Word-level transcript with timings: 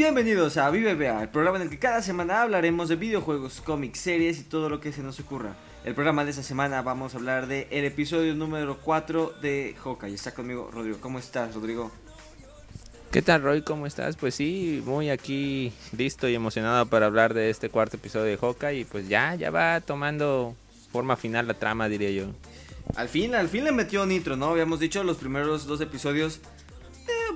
Bienvenidos 0.00 0.56
a 0.56 0.70
VBA, 0.70 1.24
el 1.24 1.28
programa 1.28 1.58
en 1.58 1.64
el 1.64 1.68
que 1.68 1.78
cada 1.78 2.00
semana 2.00 2.40
hablaremos 2.40 2.88
de 2.88 2.96
videojuegos, 2.96 3.60
cómics, 3.60 4.00
series 4.00 4.38
y 4.38 4.44
todo 4.44 4.70
lo 4.70 4.80
que 4.80 4.92
se 4.92 5.02
nos 5.02 5.20
ocurra. 5.20 5.54
El 5.84 5.94
programa 5.94 6.24
de 6.24 6.30
esta 6.30 6.42
semana 6.42 6.80
vamos 6.80 7.12
a 7.12 7.18
hablar 7.18 7.46
de 7.46 7.68
el 7.70 7.84
episodio 7.84 8.34
número 8.34 8.78
4 8.78 9.34
de 9.42 9.76
Hawkeye. 9.84 10.14
Está 10.14 10.32
conmigo 10.32 10.70
Rodrigo. 10.72 10.96
¿Cómo 11.02 11.18
estás, 11.18 11.54
Rodrigo? 11.54 11.92
¿Qué 13.10 13.20
tal, 13.20 13.42
Roy? 13.42 13.60
¿Cómo 13.60 13.86
estás? 13.86 14.16
Pues 14.16 14.34
sí, 14.34 14.82
muy 14.86 15.10
aquí 15.10 15.70
listo 15.94 16.30
y 16.30 16.34
emocionado 16.34 16.86
para 16.86 17.04
hablar 17.04 17.34
de 17.34 17.50
este 17.50 17.68
cuarto 17.68 17.98
episodio 17.98 18.24
de 18.24 18.38
Hawkeye 18.38 18.80
y 18.80 18.84
pues 18.86 19.06
ya, 19.06 19.34
ya 19.34 19.50
va 19.50 19.82
tomando 19.82 20.56
forma 20.90 21.18
final 21.18 21.46
la 21.46 21.54
trama, 21.54 21.90
diría 21.90 22.10
yo. 22.10 22.28
Al 22.96 23.10
fin, 23.10 23.34
al 23.34 23.50
fin 23.50 23.64
le 23.64 23.72
metió 23.72 24.06
Nitro, 24.06 24.36
¿no? 24.36 24.46
Habíamos 24.46 24.80
dicho 24.80 25.04
los 25.04 25.18
primeros 25.18 25.66
dos 25.66 25.82
episodios 25.82 26.40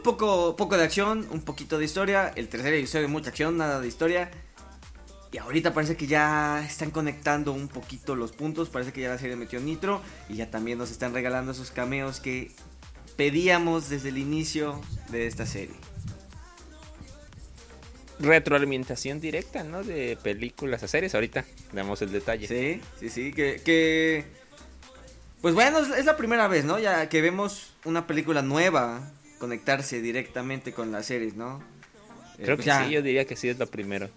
poco, 0.05 0.55
poco 0.55 0.77
de 0.77 0.85
acción, 0.85 1.27
un 1.33 1.41
poquito 1.41 1.79
de 1.79 1.85
historia. 1.85 2.33
El 2.37 2.49
tercer 2.49 2.73
episodio, 2.75 3.09
mucha 3.09 3.31
acción, 3.31 3.57
nada 3.57 3.81
de 3.81 3.89
historia. 3.89 4.31
Y 5.33 5.39
ahorita 5.39 5.75
parece 5.75 5.97
que 5.97 6.07
ya 6.07 6.65
están 6.65 6.93
conectando 6.93 7.51
un 7.53 7.67
poquito 7.67 8.15
los 8.15 8.31
puntos. 8.31 8.69
Parece 8.69 8.93
que 8.93 9.01
ya 9.01 9.09
la 9.09 9.19
serie 9.19 9.35
metió 9.35 9.59
Nitro. 9.59 10.01
Y 10.29 10.37
ya 10.37 10.49
también 10.49 10.79
nos 10.79 10.93
están 10.93 11.13
regalando 11.13 11.51
esos 11.51 11.73
cameos 11.73 12.21
que 12.21 12.53
pedíamos 13.17 13.89
desde 13.89 14.11
el 14.11 14.19
inicio 14.19 14.81
de 15.09 15.27
esta 15.27 15.45
serie. 15.45 15.75
Retroalimentación 18.21 19.21
directa, 19.21 19.65
¿no? 19.65 19.83
De 19.83 20.17
películas 20.23 20.85
a 20.85 20.89
series. 20.89 21.17
Ahorita 21.17 21.45
damos 21.73 22.01
el 22.03 22.13
detalle. 22.13 22.47
Sí, 22.47 22.81
sí, 23.01 23.09
sí. 23.09 23.33
Que, 23.33 23.61
que... 23.65 24.25
Pues 25.41 25.55
bueno, 25.55 25.81
es 25.81 26.05
la 26.05 26.17
primera 26.17 26.47
vez, 26.47 26.65
¿no? 26.65 26.79
Ya 26.79 27.09
que 27.09 27.21
vemos 27.21 27.73
una 27.85 28.07
película 28.07 28.41
nueva 28.41 29.11
conectarse 29.45 30.01
directamente 30.01 30.73
con 30.73 30.91
las 30.91 31.05
series, 31.05 31.35
¿no? 31.35 31.63
Creo 32.39 32.55
eh, 32.55 32.59
que 32.65 32.73
sí, 32.73 32.91
yo 32.91 33.03
diría 33.03 33.27
que 33.27 33.37
sí 33.37 33.51
es 33.51 33.59
lo 33.59 33.67
primero. 33.67 34.09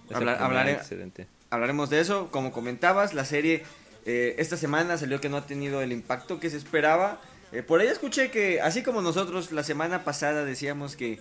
hablaremos 1.49 1.89
de 1.89 1.99
eso. 1.99 2.31
Como 2.31 2.53
comentabas, 2.53 3.13
la 3.13 3.25
serie 3.25 3.63
eh, 4.05 4.35
esta 4.37 4.55
semana 4.55 4.97
salió 4.97 5.19
que 5.19 5.27
no 5.27 5.35
ha 5.35 5.45
tenido 5.45 5.81
el 5.81 5.91
impacto 5.91 6.39
que 6.39 6.49
se 6.49 6.55
esperaba. 6.55 7.19
Eh, 7.51 7.61
por 7.61 7.81
ahí 7.81 7.87
escuché 7.87 8.31
que, 8.31 8.61
así 8.61 8.83
como 8.83 9.01
nosotros 9.01 9.51
la 9.51 9.63
semana 9.63 10.05
pasada 10.05 10.45
decíamos 10.45 10.95
que 10.95 11.19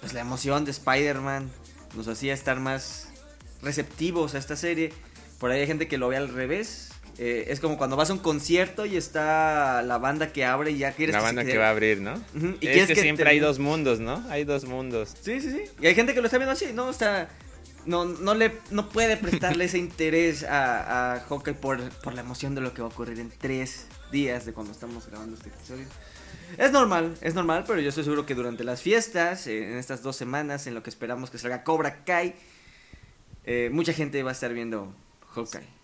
pues, 0.00 0.14
la 0.14 0.20
emoción 0.20 0.64
de 0.64 0.70
Spider-Man 0.70 1.50
nos 1.94 2.08
hacía 2.08 2.32
estar 2.32 2.58
más 2.58 3.10
receptivos 3.60 4.34
a 4.34 4.38
esta 4.38 4.56
serie, 4.56 4.94
por 5.38 5.50
ahí 5.50 5.60
hay 5.60 5.66
gente 5.66 5.88
que 5.88 5.98
lo 5.98 6.08
ve 6.08 6.16
al 6.16 6.30
revés, 6.30 6.91
eh, 7.18 7.46
es 7.48 7.60
como 7.60 7.76
cuando 7.76 7.96
vas 7.96 8.10
a 8.10 8.14
un 8.14 8.18
concierto 8.18 8.86
y 8.86 8.96
está 8.96 9.82
la 9.82 9.98
banda 9.98 10.32
que 10.32 10.44
abre 10.44 10.70
y 10.70 10.78
ya 10.78 10.92
quieres 10.92 11.14
la 11.14 11.20
banda 11.20 11.44
que 11.44 11.58
va 11.58 11.68
a 11.68 11.70
abrir, 11.70 12.00
¿no? 12.00 12.14
y 12.60 12.66
es 12.66 12.88
que, 12.88 12.96
siempre 12.96 13.28
hay 13.28 13.38
dos 13.38 13.58
mundos, 13.58 14.00
¿no? 14.00 14.24
Hay 14.30 14.44
dos 14.44 14.64
mundos. 14.64 15.14
Sí, 15.20 15.40
sí, 15.40 15.50
sí. 15.50 15.62
Y 15.80 15.86
hay 15.86 15.94
gente 15.94 16.14
que 16.14 16.20
lo 16.20 16.26
está 16.26 16.38
viendo 16.38 16.52
así, 16.52 16.72
¿no? 16.72 16.90
Está 16.90 17.28
no 17.84 18.04
no 18.04 18.34
le 18.34 18.52
no 18.70 18.88
puede 18.88 19.16
prestarle 19.16 19.64
ese 19.64 19.78
interés 19.86 20.44
a, 20.44 21.14
a 21.14 21.20
Hawkeye 21.20 21.54
por, 21.54 21.90
por 22.00 22.14
la 22.14 22.20
emoción 22.20 22.54
de 22.54 22.60
lo 22.60 22.72
que 22.72 22.82
va 22.82 22.88
a 22.88 22.90
ocurrir 22.90 23.18
en 23.18 23.30
tres 23.30 23.86
días 24.10 24.46
de 24.46 24.52
cuando 24.52 24.72
estamos 24.72 25.06
grabando 25.06 25.36
este 25.36 25.48
episodio. 25.48 25.86
Es 26.58 26.70
normal, 26.70 27.16
es 27.22 27.34
normal, 27.34 27.64
pero 27.66 27.80
yo 27.80 27.88
estoy 27.88 28.04
seguro 28.04 28.26
que 28.26 28.34
durante 28.34 28.62
las 28.62 28.82
fiestas, 28.82 29.46
eh, 29.46 29.72
en 29.72 29.78
estas 29.78 30.02
dos 30.02 30.16
semanas, 30.16 30.66
en 30.66 30.74
lo 30.74 30.82
que 30.82 30.90
esperamos 30.90 31.30
que 31.30 31.38
salga 31.38 31.64
Cobra 31.64 32.04
Kai, 32.04 32.34
eh, 33.44 33.70
mucha 33.72 33.92
gente 33.92 34.22
va 34.22 34.30
a 34.30 34.32
estar 34.32 34.52
viendo 34.52 34.94
Hawkeye. 35.34 35.81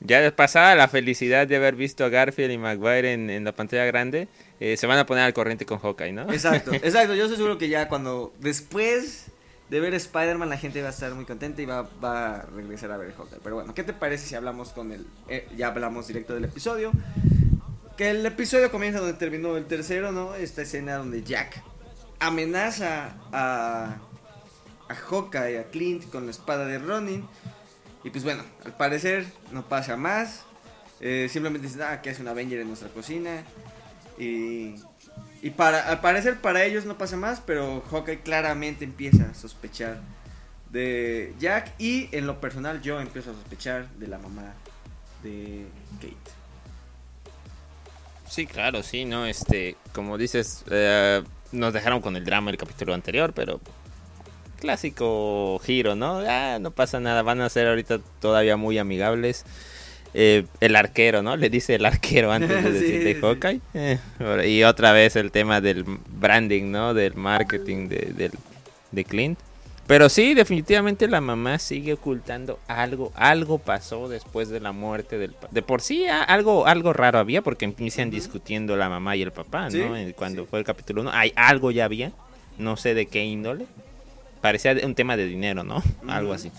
Ya 0.00 0.34
pasada 0.36 0.74
la 0.74 0.88
felicidad 0.88 1.46
de 1.46 1.56
haber 1.56 1.76
visto 1.76 2.04
a 2.04 2.08
Garfield 2.08 2.52
y 2.52 2.58
Maguire 2.58 3.12
en, 3.12 3.44
la 3.44 3.52
pantalla 3.52 3.86
grande, 3.86 4.28
eh, 4.60 4.76
se 4.76 4.86
van 4.86 4.98
a 4.98 5.06
poner 5.06 5.24
al 5.24 5.32
corriente 5.32 5.64
con 5.64 5.78
Hawkeye, 5.78 6.12
¿no? 6.12 6.30
Exacto, 6.30 6.72
exacto. 6.74 7.14
Yo 7.14 7.24
estoy 7.24 7.36
seguro 7.36 7.56
que 7.56 7.68
ya 7.68 7.88
cuando 7.88 8.34
después 8.40 9.26
de 9.70 9.80
ver 9.80 9.94
Spider-Man 9.94 10.50
la 10.50 10.58
gente 10.58 10.82
va 10.82 10.88
a 10.88 10.90
estar 10.90 11.14
muy 11.14 11.24
contenta 11.24 11.62
y 11.62 11.66
va, 11.66 11.88
a 12.02 12.42
regresar 12.54 12.92
a 12.92 12.98
ver 12.98 13.14
Hawkeye. 13.14 13.40
Pero 13.42 13.56
bueno, 13.56 13.74
¿qué 13.74 13.82
te 13.82 13.94
parece 13.94 14.26
si 14.26 14.34
hablamos 14.34 14.70
con 14.70 14.92
el... 14.92 15.06
Eh, 15.28 15.48
ya 15.56 15.68
hablamos 15.68 16.06
directo 16.06 16.34
del 16.34 16.44
episodio. 16.44 16.92
Que 17.96 18.10
el 18.10 18.26
episodio 18.26 18.70
comienza 18.70 18.98
donde 18.98 19.14
terminó 19.14 19.56
el 19.56 19.64
tercero, 19.66 20.12
¿no? 20.12 20.34
Esta 20.34 20.62
escena 20.62 20.96
donde 20.96 21.22
Jack 21.22 21.62
amenaza 22.20 23.16
a, 23.32 23.96
a 24.88 24.94
Hawkeye, 24.94 25.58
a 25.58 25.64
Clint 25.70 26.10
con 26.10 26.26
la 26.26 26.30
espada 26.30 26.66
de 26.66 26.78
Ronin. 26.78 27.26
Y 28.04 28.10
pues 28.10 28.22
bueno, 28.22 28.44
al 28.64 28.76
parecer 28.76 29.26
no 29.50 29.66
pasa 29.66 29.96
más. 29.96 30.44
Eh, 31.00 31.28
simplemente 31.30 31.66
dicen, 31.66 31.82
ah, 31.82 32.02
que 32.02 32.10
es 32.10 32.20
un 32.20 32.28
Avenger 32.28 32.60
en 32.60 32.68
nuestra 32.68 32.90
cocina. 32.90 33.42
Y, 34.18 34.74
y 35.42 35.50
para, 35.50 35.88
al 35.88 36.00
parecer 36.00 36.40
para 36.40 36.64
ellos 36.64 36.84
no 36.84 36.96
pasa 36.96 37.16
más, 37.16 37.40
pero 37.40 37.82
Hawkeye 37.90 38.20
claramente 38.20 38.84
empieza 38.84 39.24
a 39.24 39.34
sospechar 39.34 40.00
de 40.70 41.34
Jack. 41.38 41.72
Y 41.78 42.08
en 42.12 42.26
lo 42.26 42.40
personal 42.40 42.82
yo 42.82 43.00
empiezo 43.00 43.30
a 43.30 43.34
sospechar 43.34 43.88
de 43.94 44.06
la 44.06 44.18
mamá 44.18 44.52
de 45.22 45.66
Kate. 46.00 46.16
Sí, 48.28 48.46
claro, 48.46 48.82
sí, 48.82 49.04
¿no? 49.04 49.26
Este, 49.26 49.76
como 49.92 50.18
dices, 50.18 50.64
eh, 50.70 51.22
nos 51.52 51.72
dejaron 51.72 52.00
con 52.00 52.16
el 52.16 52.24
drama 52.24 52.50
el 52.50 52.56
capítulo 52.56 52.92
anterior, 52.94 53.32
pero 53.34 53.60
clásico 54.64 55.60
giro, 55.62 55.94
¿no? 55.94 56.22
Ah, 56.26 56.58
no 56.58 56.70
pasa 56.70 56.98
nada, 56.98 57.22
van 57.22 57.42
a 57.42 57.50
ser 57.50 57.68
ahorita 57.68 58.00
todavía 58.18 58.56
muy 58.56 58.78
amigables. 58.78 59.44
Eh, 60.14 60.46
el 60.60 60.76
arquero, 60.76 61.22
¿no? 61.22 61.36
Le 61.36 61.50
dice 61.50 61.74
el 61.74 61.84
arquero 61.84 62.32
antes 62.32 62.64
de 62.64 62.72
decir 62.80 63.04
de 63.04 63.14
Hawkeye. 63.16 63.60
Eh, 63.74 63.98
y 64.48 64.62
otra 64.62 64.92
vez 64.92 65.16
el 65.16 65.30
tema 65.30 65.60
del 65.60 65.84
branding, 65.84 66.70
¿no? 66.70 66.94
Del 66.94 67.14
marketing 67.14 67.88
de, 67.88 68.30
de 68.90 69.04
Clint. 69.04 69.38
Pero 69.86 70.08
sí, 70.08 70.32
definitivamente 70.32 71.08
la 71.08 71.20
mamá 71.20 71.58
sigue 71.58 71.92
ocultando 71.92 72.58
algo. 72.66 73.12
Algo 73.16 73.58
pasó 73.58 74.08
después 74.08 74.48
de 74.48 74.60
la 74.60 74.72
muerte 74.72 75.18
del... 75.18 75.34
De 75.50 75.60
por 75.60 75.82
sí 75.82 76.06
algo, 76.06 76.66
algo 76.66 76.94
raro 76.94 77.18
había 77.18 77.42
porque 77.42 77.66
empiezan 77.66 78.08
discutiendo 78.08 78.76
la 78.76 78.88
mamá 78.88 79.14
y 79.14 79.20
el 79.20 79.30
papá, 79.30 79.68
¿no? 79.68 79.94
Cuando 80.16 80.46
fue 80.46 80.58
el 80.58 80.64
capítulo 80.64 81.02
1. 81.02 81.10
Hay 81.12 81.34
algo 81.36 81.70
ya 81.70 81.84
había. 81.84 82.12
No 82.56 82.78
sé 82.78 82.94
de 82.94 83.06
qué 83.06 83.24
índole 83.24 83.66
parecía 84.44 84.76
un 84.84 84.94
tema 84.94 85.16
de 85.16 85.24
dinero, 85.24 85.64
¿no? 85.64 85.82
Algo 86.06 86.34
así. 86.34 86.52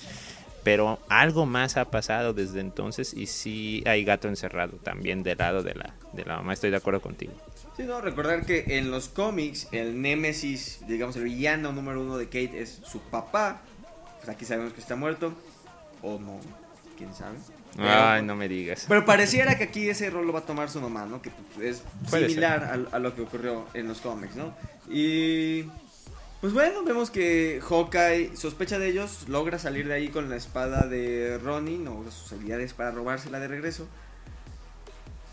Pero 0.64 0.98
algo 1.08 1.46
más 1.46 1.78
ha 1.78 1.86
pasado 1.92 2.34
desde 2.34 2.60
entonces 2.60 3.14
y 3.14 3.28
sí 3.28 3.84
hay 3.86 4.04
gato 4.04 4.28
encerrado 4.28 4.78
también 4.78 5.22
del 5.22 5.38
lado 5.38 5.62
de 5.62 5.76
la, 5.76 5.94
de 6.14 6.26
la 6.26 6.38
mamá. 6.38 6.54
Estoy 6.54 6.72
de 6.72 6.78
acuerdo 6.78 7.00
contigo. 7.00 7.34
Sí, 7.78 7.84
no, 7.84 8.02
recordar 8.02 8.44
que 8.44 8.80
en 8.80 8.90
los 8.90 9.08
cómics 9.08 9.68
el 9.72 10.02
némesis, 10.02 10.80
digamos 10.88 11.16
el 11.18 11.26
villano 11.26 11.72
número 11.74 12.02
uno 12.02 12.18
de 12.18 12.26
Kate 12.26 12.60
es 12.60 12.82
su 12.84 13.02
papá. 13.02 13.62
Pues 14.18 14.30
aquí 14.30 14.46
sabemos 14.46 14.74
que 14.74 14.82
está 14.82 14.96
muerto. 14.96 15.36
O 16.02 16.18
no, 16.18 16.40
quién 16.98 17.14
sabe. 17.14 17.38
Ay, 17.78 18.24
no 18.24 18.36
me 18.36 18.48
digas. 18.48 18.86
Pero 18.88 19.06
pareciera 19.06 19.60
que 19.60 19.66
aquí 19.66 19.88
ese 19.90 20.10
rol 20.10 20.26
lo 20.26 20.34
va 20.34 20.40
a 20.40 20.46
tomar 20.48 20.72
su 20.72 20.82
mamá, 20.82 21.06
¿no? 21.06 21.22
Que 21.22 21.30
es 21.62 21.84
similar 22.08 22.88
a, 22.92 22.96
a, 22.96 22.98
lo 22.98 23.14
que 23.14 23.22
ocurrió 23.22 23.68
en 23.76 23.88
los 23.88 24.02
cómics, 24.02 24.36
¿no? 24.36 24.56
Y 24.90 25.66
pues 26.46 26.54
bueno, 26.54 26.84
vemos 26.84 27.10
que 27.10 27.60
Hawkeye 27.68 28.38
sospecha 28.38 28.78
de 28.78 28.90
ellos, 28.90 29.26
logra 29.28 29.58
salir 29.58 29.88
de 29.88 29.96
ahí 29.96 30.10
con 30.10 30.30
la 30.30 30.36
espada 30.36 30.86
de 30.86 31.40
Ronin 31.40 31.88
o 31.88 32.04
sus 32.12 32.34
habilidades 32.34 32.76
para 32.76 32.92
robársela 32.92 33.40
de 33.40 33.48
regreso. 33.48 33.88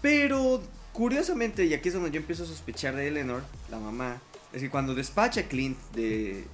Pero 0.01 0.63
curiosamente, 0.95 1.67
y 1.67 1.75
aquí 1.75 1.89
es 1.89 1.95
donde 1.95 2.11
yo 2.13 2.17
empiezo 2.17 2.45
a 2.45 2.47
sospechar 2.47 2.97
de 2.97 3.09
Eleanor, 3.09 3.43
la 3.71 3.79
mamá, 3.79 4.23
es 4.55 4.63
que 4.63 4.71
cuando 4.71 4.95
despacha 4.95 5.43
a 5.43 5.49
Clint 5.49 5.77
de, 5.95 6.45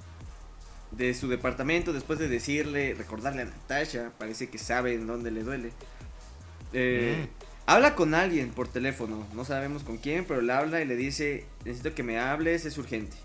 de 0.91 1.13
su 1.13 1.29
departamento, 1.29 1.93
después 1.93 2.19
de 2.19 2.27
decirle, 2.27 2.95
recordarle 2.95 3.43
a 3.43 3.45
Natasha, 3.45 4.11
parece 4.17 4.49
que 4.49 4.57
sabe 4.57 4.93
en 4.93 5.07
dónde 5.07 5.31
le 5.31 5.43
duele. 5.43 5.71
Eh, 6.73 7.27
mm. 7.29 7.45
Habla 7.65 7.95
con 7.95 8.13
alguien 8.13 8.49
por 8.49 8.67
teléfono, 8.67 9.25
no 9.33 9.45
sabemos 9.45 9.85
con 9.85 9.99
quién, 9.99 10.25
pero 10.25 10.41
le 10.41 10.51
habla 10.51 10.81
y 10.81 10.85
le 10.85 10.97
dice, 10.97 11.45
necesito 11.63 11.95
que 11.95 12.03
me 12.03 12.19
hables, 12.19 12.65
es 12.65 12.77
urgente. 12.77 13.15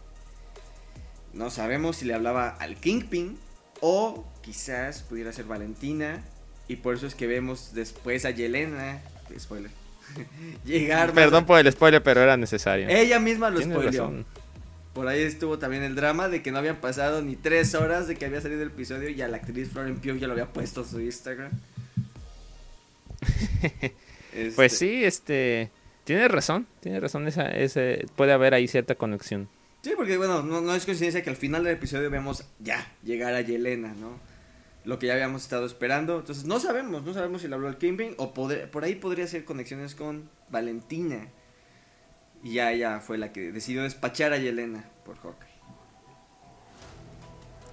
No 1.34 1.50
sabemos 1.50 1.96
si 1.96 2.04
le 2.04 2.14
hablaba 2.14 2.48
al 2.48 2.76
Kingpin 2.76 3.36
o 3.80 4.24
quizás 4.42 5.02
pudiera 5.02 5.32
ser 5.32 5.44
Valentina. 5.44 6.22
Y 6.68 6.76
por 6.76 6.94
eso 6.94 7.06
es 7.06 7.14
que 7.14 7.26
vemos 7.26 7.74
después 7.74 8.24
a 8.24 8.30
Yelena. 8.30 9.00
Spoiler. 9.38 9.70
llegar. 10.64 11.12
Perdón 11.12 11.44
por 11.46 11.58
el 11.58 11.70
spoiler, 11.72 12.02
pero 12.02 12.22
era 12.22 12.36
necesario. 12.36 12.88
Ella 12.88 13.18
misma 13.18 13.50
lo 13.50 13.60
spoileó. 13.60 14.24
Por 14.92 15.08
ahí 15.08 15.22
estuvo 15.22 15.58
también 15.58 15.82
el 15.82 15.96
drama 15.96 16.28
de 16.28 16.40
que 16.40 16.52
no 16.52 16.58
habían 16.58 16.76
pasado 16.76 17.20
ni 17.20 17.34
tres 17.34 17.74
horas 17.74 18.06
de 18.06 18.14
que 18.14 18.26
había 18.26 18.40
salido 18.40 18.62
el 18.62 18.68
episodio 18.68 19.08
y 19.08 19.20
a 19.22 19.28
la 19.28 19.38
actriz 19.38 19.70
Florence 19.70 20.00
Pugh 20.00 20.20
ya 20.20 20.28
lo 20.28 20.34
había 20.34 20.46
puesto 20.46 20.82
en 20.82 20.86
su 20.86 21.00
Instagram. 21.00 21.50
Pues 24.56 24.72
este 24.72 24.76
sí, 24.76 25.04
este. 25.04 25.70
Tiene 26.02 26.26
razón, 26.26 26.66
tiene 26.80 26.98
razón. 26.98 27.28
Esa, 27.28 27.46
ese, 27.50 28.04
puede 28.16 28.32
haber 28.32 28.52
ahí 28.52 28.66
cierta 28.66 28.96
conexión. 28.96 29.48
Sí, 29.84 29.92
porque 29.94 30.16
bueno, 30.16 30.42
no, 30.42 30.74
es 30.74 30.86
coincidencia 30.86 31.22
que 31.22 31.28
al 31.28 31.36
final 31.36 31.62
del 31.62 31.74
episodio 31.74 32.08
vemos 32.08 32.46
ya 32.58 32.90
llegar 33.02 33.34
a 33.34 33.42
Yelena, 33.42 33.92
¿no? 33.92 34.18
Lo 34.86 34.98
que 34.98 35.08
ya 35.08 35.12
habíamos 35.12 35.42
estado 35.42 35.66
esperando. 35.66 36.20
Entonces 36.20 36.46
no 36.46 36.58
sabemos, 36.58 37.04
no 37.04 37.12
sabemos 37.12 37.42
si 37.42 37.48
le 37.48 37.54
habló 37.54 37.68
el 37.68 37.76
Kingpin 37.76 38.14
o 38.16 38.32
por 38.32 38.82
ahí 38.82 38.94
podría 38.94 39.26
ser 39.26 39.44
conexiones 39.44 39.94
con 39.94 40.30
Valentina. 40.48 41.28
Y 42.42 42.54
ya 42.54 42.72
ella 42.72 43.00
fue 43.00 43.18
la 43.18 43.30
que 43.30 43.52
decidió 43.52 43.82
despachar 43.82 44.32
a 44.32 44.38
Yelena 44.38 44.88
por 45.04 45.18
Hawkeye. 45.18 45.52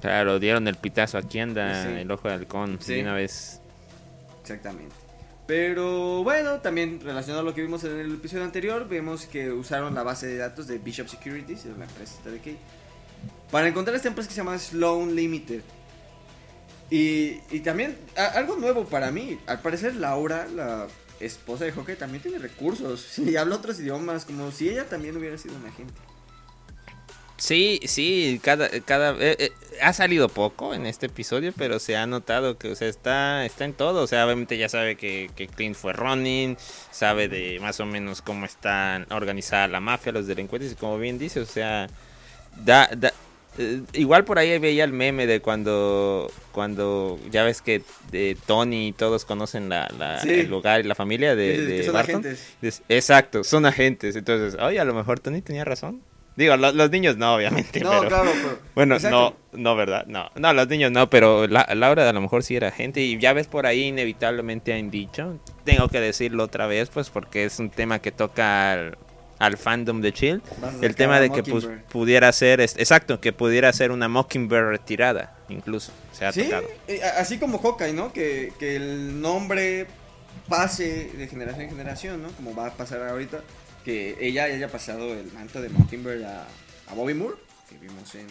Claro, 0.02 0.38
dieron 0.38 0.68
el 0.68 0.76
pitazo. 0.76 1.18
Aquí 1.18 1.40
anda 1.40 1.84
Sí. 1.86 1.94
el 1.94 2.12
ojo 2.12 2.28
de 2.28 2.34
halcón. 2.34 2.78
Sí. 2.82 2.96
De 2.96 3.04
una 3.04 3.14
vez. 3.14 3.62
Exactamente. 4.42 4.96
Pero 5.52 6.24
bueno, 6.24 6.62
también 6.62 7.02
relacionado 7.02 7.42
a 7.42 7.44
lo 7.44 7.54
que 7.54 7.62
vimos 7.62 7.84
en 7.84 8.00
el 8.00 8.14
episodio 8.14 8.46
anterior, 8.46 8.88
vemos 8.88 9.26
que 9.26 9.52
usaron 9.52 9.94
la 9.94 10.02
base 10.02 10.26
de 10.28 10.38
datos 10.38 10.66
de 10.66 10.78
Bishop 10.78 11.10
Securities, 11.10 11.66
es 11.66 11.78
la 11.78 11.84
empresa 11.84 12.14
de 12.24 12.38
Kate, 12.38 12.58
para 13.52 13.68
encontrar 13.68 13.98
esta 13.98 14.08
empresa 14.08 14.30
que 14.30 14.34
se 14.34 14.40
llama 14.40 14.58
Sloan 14.58 15.14
Limited. 15.14 15.62
Y, 16.90 17.42
y 17.52 17.60
también 17.66 17.98
algo 18.16 18.56
nuevo 18.56 18.86
para 18.86 19.12
mí, 19.12 19.42
al 19.46 19.60
parecer 19.60 19.98
Laura, 19.98 20.48
la 20.48 20.88
esposa 21.20 21.66
de 21.66 21.74
Hawkeye, 21.74 21.98
también 21.98 22.22
tiene 22.22 22.38
recursos 22.38 23.20
y 23.20 23.36
habla 23.36 23.58
otros 23.58 23.78
idiomas, 23.82 24.24
como 24.24 24.54
si 24.54 24.70
ella 24.70 24.88
también 24.88 25.18
hubiera 25.18 25.38
sido 25.38 25.58
una 25.58 25.68
agente. 25.68 26.00
Sí, 27.42 27.80
sí, 27.86 28.40
cada, 28.44 28.70
cada 28.82 29.14
eh, 29.20 29.36
eh, 29.40 29.52
ha 29.82 29.94
salido 29.94 30.30
poco 30.30 30.76
en 30.76 30.86
este 30.86 31.08
episodio, 31.08 31.52
pero 31.58 31.80
se 31.80 31.98
ha 31.98 32.06
notado 32.06 32.60
que, 32.60 32.68
o 32.70 32.76
sea, 32.76 32.88
está, 32.88 33.44
está 33.48 33.66
en 33.66 33.74
todo, 33.74 34.04
o 34.04 34.08
sea, 34.08 34.26
obviamente 34.28 34.60
ya 34.60 34.70
sabe 34.70 34.96
que, 34.96 35.32
que 35.36 35.48
Clint 35.48 35.76
fue 35.76 35.92
running, 35.94 36.56
sabe 36.92 37.28
de 37.30 37.60
más 37.60 37.80
o 37.80 37.88
menos 37.88 38.22
cómo 38.22 38.46
está 38.46 39.04
organizada 39.10 39.68
la 39.68 39.80
mafia, 39.80 40.12
los 40.12 40.28
delincuentes, 40.28 40.72
y 40.74 40.76
como 40.76 41.00
bien 41.00 41.18
dice, 41.18 41.40
o 41.40 41.46
sea, 41.48 41.88
da, 42.64 42.88
da, 42.96 43.12
eh, 43.58 43.82
igual 43.94 44.24
por 44.24 44.38
ahí 44.38 44.60
veía 44.60 44.84
el 44.84 44.94
meme 44.94 45.26
de 45.26 45.40
cuando, 45.42 46.32
cuando 46.52 47.20
ya 47.32 47.44
ves 47.44 47.64
que 47.64 47.82
de 48.12 48.38
Tony 48.46 48.90
y 48.90 48.94
todos 48.94 49.26
conocen 49.26 49.68
la, 49.68 49.90
la- 49.98 50.20
Sí. 50.22 50.30
el 50.30 50.48
lugar 50.48 50.82
y 50.82 50.84
la 50.84 50.94
familia 50.94 51.36
de, 51.36 51.82
son 51.86 51.94
Barton. 51.96 52.16
agentes. 52.18 52.84
Exacto, 52.88 53.44
son 53.44 53.66
agentes. 53.66 54.16
Entonces, 54.16 54.60
oye, 54.62 54.80
a 54.80 54.86
lo 54.86 54.94
mejor 54.94 55.20
Tony 55.20 55.42
tenía 55.42 55.66
razón. 55.66 56.04
Digo, 56.36 56.56
lo- 56.58 56.72
los 56.72 56.90
niños 56.90 57.18
no, 57.18 57.36
obviamente. 57.36 57.82
No, 57.82 57.90
pero... 58.00 58.08
claro, 58.10 58.32
pero... 58.44 58.60
Bueno, 58.74 58.96
Exacto. 58.96 59.36
no, 59.52 59.60
no, 59.60 59.76
¿verdad? 59.76 60.06
No, 60.08 60.30
no, 60.36 60.54
los 60.54 60.68
niños 60.70 60.92
no, 60.92 61.10
pero 61.10 61.46
la, 61.48 61.68
Laura 61.76 62.08
a 62.10 62.14
lo 62.14 62.22
mejor 62.22 62.44
sí 62.44 62.56
era 62.56 62.70
agente. 62.70 63.02
Y 63.02 63.20
ya 63.20 63.34
ves 63.34 63.48
por 63.48 63.66
ahí, 63.66 63.84
inevitablemente 63.88 64.74
han 64.74 64.90
dicho. 64.92 65.40
Tengo 65.66 65.88
que 65.90 66.00
decirlo 66.00 66.44
otra 66.44 66.68
vez, 66.68 66.90
pues, 66.90 67.10
porque 67.10 67.44
es 67.46 67.60
un 67.60 67.70
tema 67.70 68.00
que 68.00 68.12
toca 68.14 68.72
al, 68.72 68.98
al 69.40 69.58
fandom 69.58 70.00
de 70.02 70.14
Chill. 70.14 70.42
El 70.82 70.96
tema 70.96 71.20
de 71.20 71.30
que 71.32 71.44
pues, 71.44 71.66
Mockingbird. 71.66 71.84
pudiera 71.92 72.32
ser, 72.32 72.62
exacto, 72.62 73.20
que 73.20 73.34
pudiera 73.34 73.72
ser 73.74 73.92
una 73.92 74.08
Mockingbird 74.08 74.70
retirada, 74.70 75.36
incluso. 75.50 75.92
Se 76.14 76.26
ha 76.26 76.32
Sí, 76.32 76.44
tocado. 76.44 76.64
eh, 76.88 77.02
así 77.18 77.40
como 77.40 77.60
Hawkeye, 77.60 77.92
¿no? 77.94 78.14
Que, 78.14 78.54
que 78.58 78.78
el 78.78 79.22
nombre 79.22 79.86
pase 80.48 81.12
de 81.18 81.28
generación 81.28 81.64
en 81.64 81.70
generación, 81.70 82.24
¿no? 82.24 82.30
Como 82.30 82.56
va 82.56 82.68
a 82.68 82.72
pasar 82.72 83.02
ahorita. 83.04 83.42
Que 83.84 84.18
ella 84.20 84.46
haya 84.46 84.68
pasado 84.70 85.14
el 85.14 85.32
manto 85.34 85.62
de 85.62 85.70
Mockingbird 85.70 86.24
a, 86.24 86.48
a 86.88 86.94
Bobby 86.94 87.14
Moore, 87.14 87.38
que 87.70 87.78
vimos 87.78 88.14
en... 88.16 88.28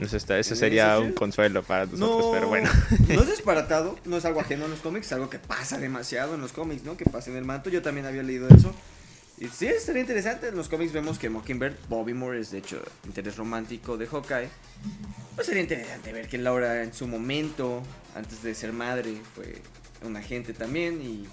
Eso, 0.00 0.16
está, 0.16 0.38
eso 0.38 0.54
¿En 0.54 0.60
sería 0.60 0.98
un 0.98 1.12
consuelo 1.12 1.62
para 1.62 1.86
nosotros, 1.86 2.26
No, 2.26 2.32
pero 2.32 2.48
bueno. 2.48 2.70
no 3.08 3.22
es 3.22 3.28
disparatado, 3.30 3.98
no 4.04 4.16
es 4.16 4.24
algo 4.24 4.40
ajeno 4.40 4.64
en 4.64 4.72
los 4.72 4.80
cómics, 4.80 5.06
es 5.06 5.12
algo 5.12 5.30
que 5.30 5.38
pasa 5.38 5.78
demasiado 5.78 6.34
en 6.34 6.40
los 6.40 6.52
cómics, 6.52 6.84
¿no? 6.84 6.96
Que 6.96 7.04
pasa 7.04 7.30
en 7.30 7.36
el 7.36 7.44
manto, 7.44 7.70
yo 7.70 7.82
también 7.82 8.06
había 8.06 8.22
leído 8.22 8.48
eso. 8.48 8.74
Y 9.38 9.48
sí, 9.48 9.66
estaría 9.66 10.00
interesante, 10.00 10.48
en 10.48 10.56
los 10.56 10.68
cómics 10.68 10.92
vemos 10.92 11.18
que 11.18 11.28
Mockingbird, 11.28 11.74
Bobby 11.88 12.14
Moore 12.14 12.40
es 12.40 12.50
de 12.50 12.58
hecho 12.58 12.82
interés 13.04 13.36
romántico 13.36 13.98
de 13.98 14.06
Hawkeye. 14.06 14.48
Pues 15.34 15.46
sería 15.46 15.62
interesante 15.62 16.10
ver 16.12 16.26
que 16.26 16.38
Laura 16.38 16.82
en 16.82 16.94
su 16.94 17.06
momento, 17.06 17.82
antes 18.14 18.42
de 18.42 18.54
ser 18.54 18.72
madre, 18.72 19.20
fue 19.34 19.60
un 20.02 20.16
agente 20.16 20.52
también 20.52 21.02
y... 21.02 21.26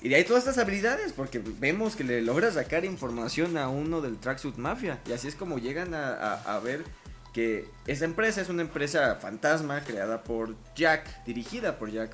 Y 0.00 0.08
de 0.10 0.16
ahí 0.16 0.24
todas 0.24 0.44
estas 0.46 0.58
habilidades, 0.58 1.12
porque 1.12 1.40
vemos 1.44 1.96
que 1.96 2.04
le 2.04 2.22
logra 2.22 2.50
sacar 2.52 2.84
información 2.84 3.56
a 3.56 3.68
uno 3.68 4.00
del 4.00 4.16
Tracksuit 4.18 4.56
Mafia. 4.56 5.00
Y 5.08 5.12
así 5.12 5.26
es 5.28 5.34
como 5.34 5.58
llegan 5.58 5.92
a, 5.94 6.12
a- 6.14 6.54
a 6.56 6.60
ver 6.60 6.84
que 7.34 7.66
esa 7.86 8.04
empresa 8.04 8.40
es 8.40 8.48
una 8.48 8.62
empresa 8.62 9.16
fantasma 9.16 9.82
creada 9.82 10.22
por 10.22 10.54
Jack, 10.76 11.24
dirigida 11.24 11.78
por 11.78 11.90
Jack. 11.90 12.12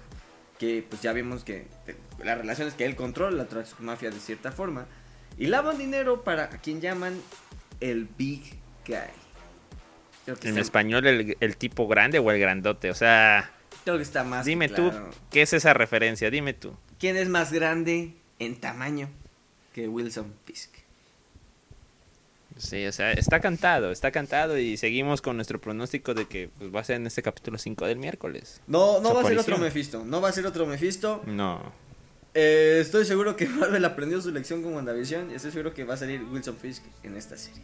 Que 0.59 0.87
pues 0.89 1.03
ya 1.03 1.13
vimos 1.13 1.45
que 1.45 1.67
eh, 1.87 1.97
la 2.23 2.37
relación 2.37 2.69
es 2.69 2.75
que 2.75 2.87
él 2.87 2.95
controla 2.97 3.37
la 3.37 3.49
Tracksuit 3.49 3.81
Mafia 3.81 4.11
de 4.11 4.19
cierta 4.21 4.51
forma. 4.53 4.87
Y 5.37 5.47
lavan 5.49 5.77
dinero 5.77 6.23
para 6.25 6.45
a 6.45 6.49
quien 6.59 6.81
llaman 6.81 7.21
el 7.81 8.07
Big 8.17 8.43
Guy. 8.87 8.97
Creo 10.25 10.37
que, 10.37 10.49
En 10.49 10.55
está, 10.55 10.61
español, 10.63 11.07
el, 11.07 11.37
el 11.41 11.57
tipo 11.57 11.87
grande 11.87 12.19
o 12.19 12.31
el 12.31 12.41
grandote. 12.41 12.91
O 12.91 12.95
sea, 12.95 13.51
creo 13.85 13.97
que 13.97 14.05
está 14.05 14.25
más. 14.25 14.47
dime 14.47 14.69
tú. 14.69 14.91
¿qué 15.31 15.43
es 15.43 15.53
esa 15.53 15.75
referencia? 15.75 16.31
Dime 16.31 16.55
tú. 16.55 16.75
¿Quién 17.05 17.19
es 17.19 17.29
más 17.29 17.53
grande 17.53 18.15
en 18.39 18.57
tamaño 18.59 19.11
que 19.75 19.89
Wilson 19.89 20.33
Fisk? 20.47 20.71
Sí, 22.57 22.87
o 22.87 22.93
sea, 22.93 23.13
está 23.13 23.41
cantado, 23.41 23.91
está 23.91 24.11
cantado 24.11 24.57
y 24.57 24.79
seguimos 24.79 25.21
con 25.21 25.37
nuestro 25.37 25.61
pronóstico 25.61 26.15
de 26.15 26.25
que 26.27 26.49
pues, 26.57 26.75
va 26.75 26.81
a 26.81 26.85
ser 26.85 26.97
en 26.97 27.07
este 27.07 27.21
capítulo 27.21 27.59
5 27.59 27.85
del 27.85 27.99
miércoles. 27.99 28.63
No, 28.67 29.03
no 29.03 29.11
Su 29.11 29.15
va 29.17 29.21
a 29.21 29.25
ser 29.25 29.39
otro 29.39 29.59
Mephisto. 29.59 30.03
No 30.03 30.23
va 30.23 30.31
a 30.31 30.33
ser 30.33 30.47
otro 30.47 30.65
Mephisto. 30.65 31.23
No. 31.27 31.75
Eh, 32.33 32.79
estoy 32.81 33.05
seguro 33.05 33.37
que 33.37 33.47
Marvel 33.51 33.85
aprendió 33.85 34.23
su 34.23 34.31
lección 34.31 34.63
con 34.63 34.73
WandaVision. 34.73 35.31
Y 35.31 35.35
estoy 35.35 35.51
seguro 35.51 35.75
que 35.75 35.85
va 35.85 35.93
a 35.93 35.99
salir 35.99 36.23
Wilson 36.23 36.57
Fisk 36.57 36.85
en 37.03 37.19
esta 37.19 37.37
serie. 37.37 37.61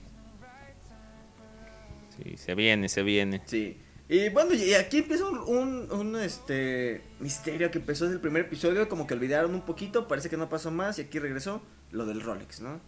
Sí, 2.15 2.37
se 2.37 2.55
viene, 2.55 2.91
se 2.91 3.03
viene. 3.03 3.41
Sí. 3.47 3.79
Y 4.13 4.29
bueno, 4.31 4.53
y 4.55 4.75
aquí 4.75 4.99
empieza 4.99 5.25
un, 5.25 5.39
un, 5.39 5.93
un, 5.93 6.17
este 6.21 7.01
misterio 7.21 7.71
que 7.71 7.79
empezó 7.79 8.05
desde 8.05 8.17
el 8.17 8.21
primer 8.21 8.43
episodio. 8.43 8.89
Como 8.89 9.07
que 9.07 9.15
olvidaron 9.15 9.55
un 9.55 9.63
poquito. 9.63 10.09
Parece 10.09 10.29
que 10.29 10.37
no 10.37 10.49
pasó 10.49 10.73
más. 10.73 10.99
Y 10.99 11.03
aquí 11.03 11.21
regresó 11.21 11.63
lo 11.93 12.05
del 12.07 12.21
Rolex, 12.21 12.61
¿no? 12.61 12.81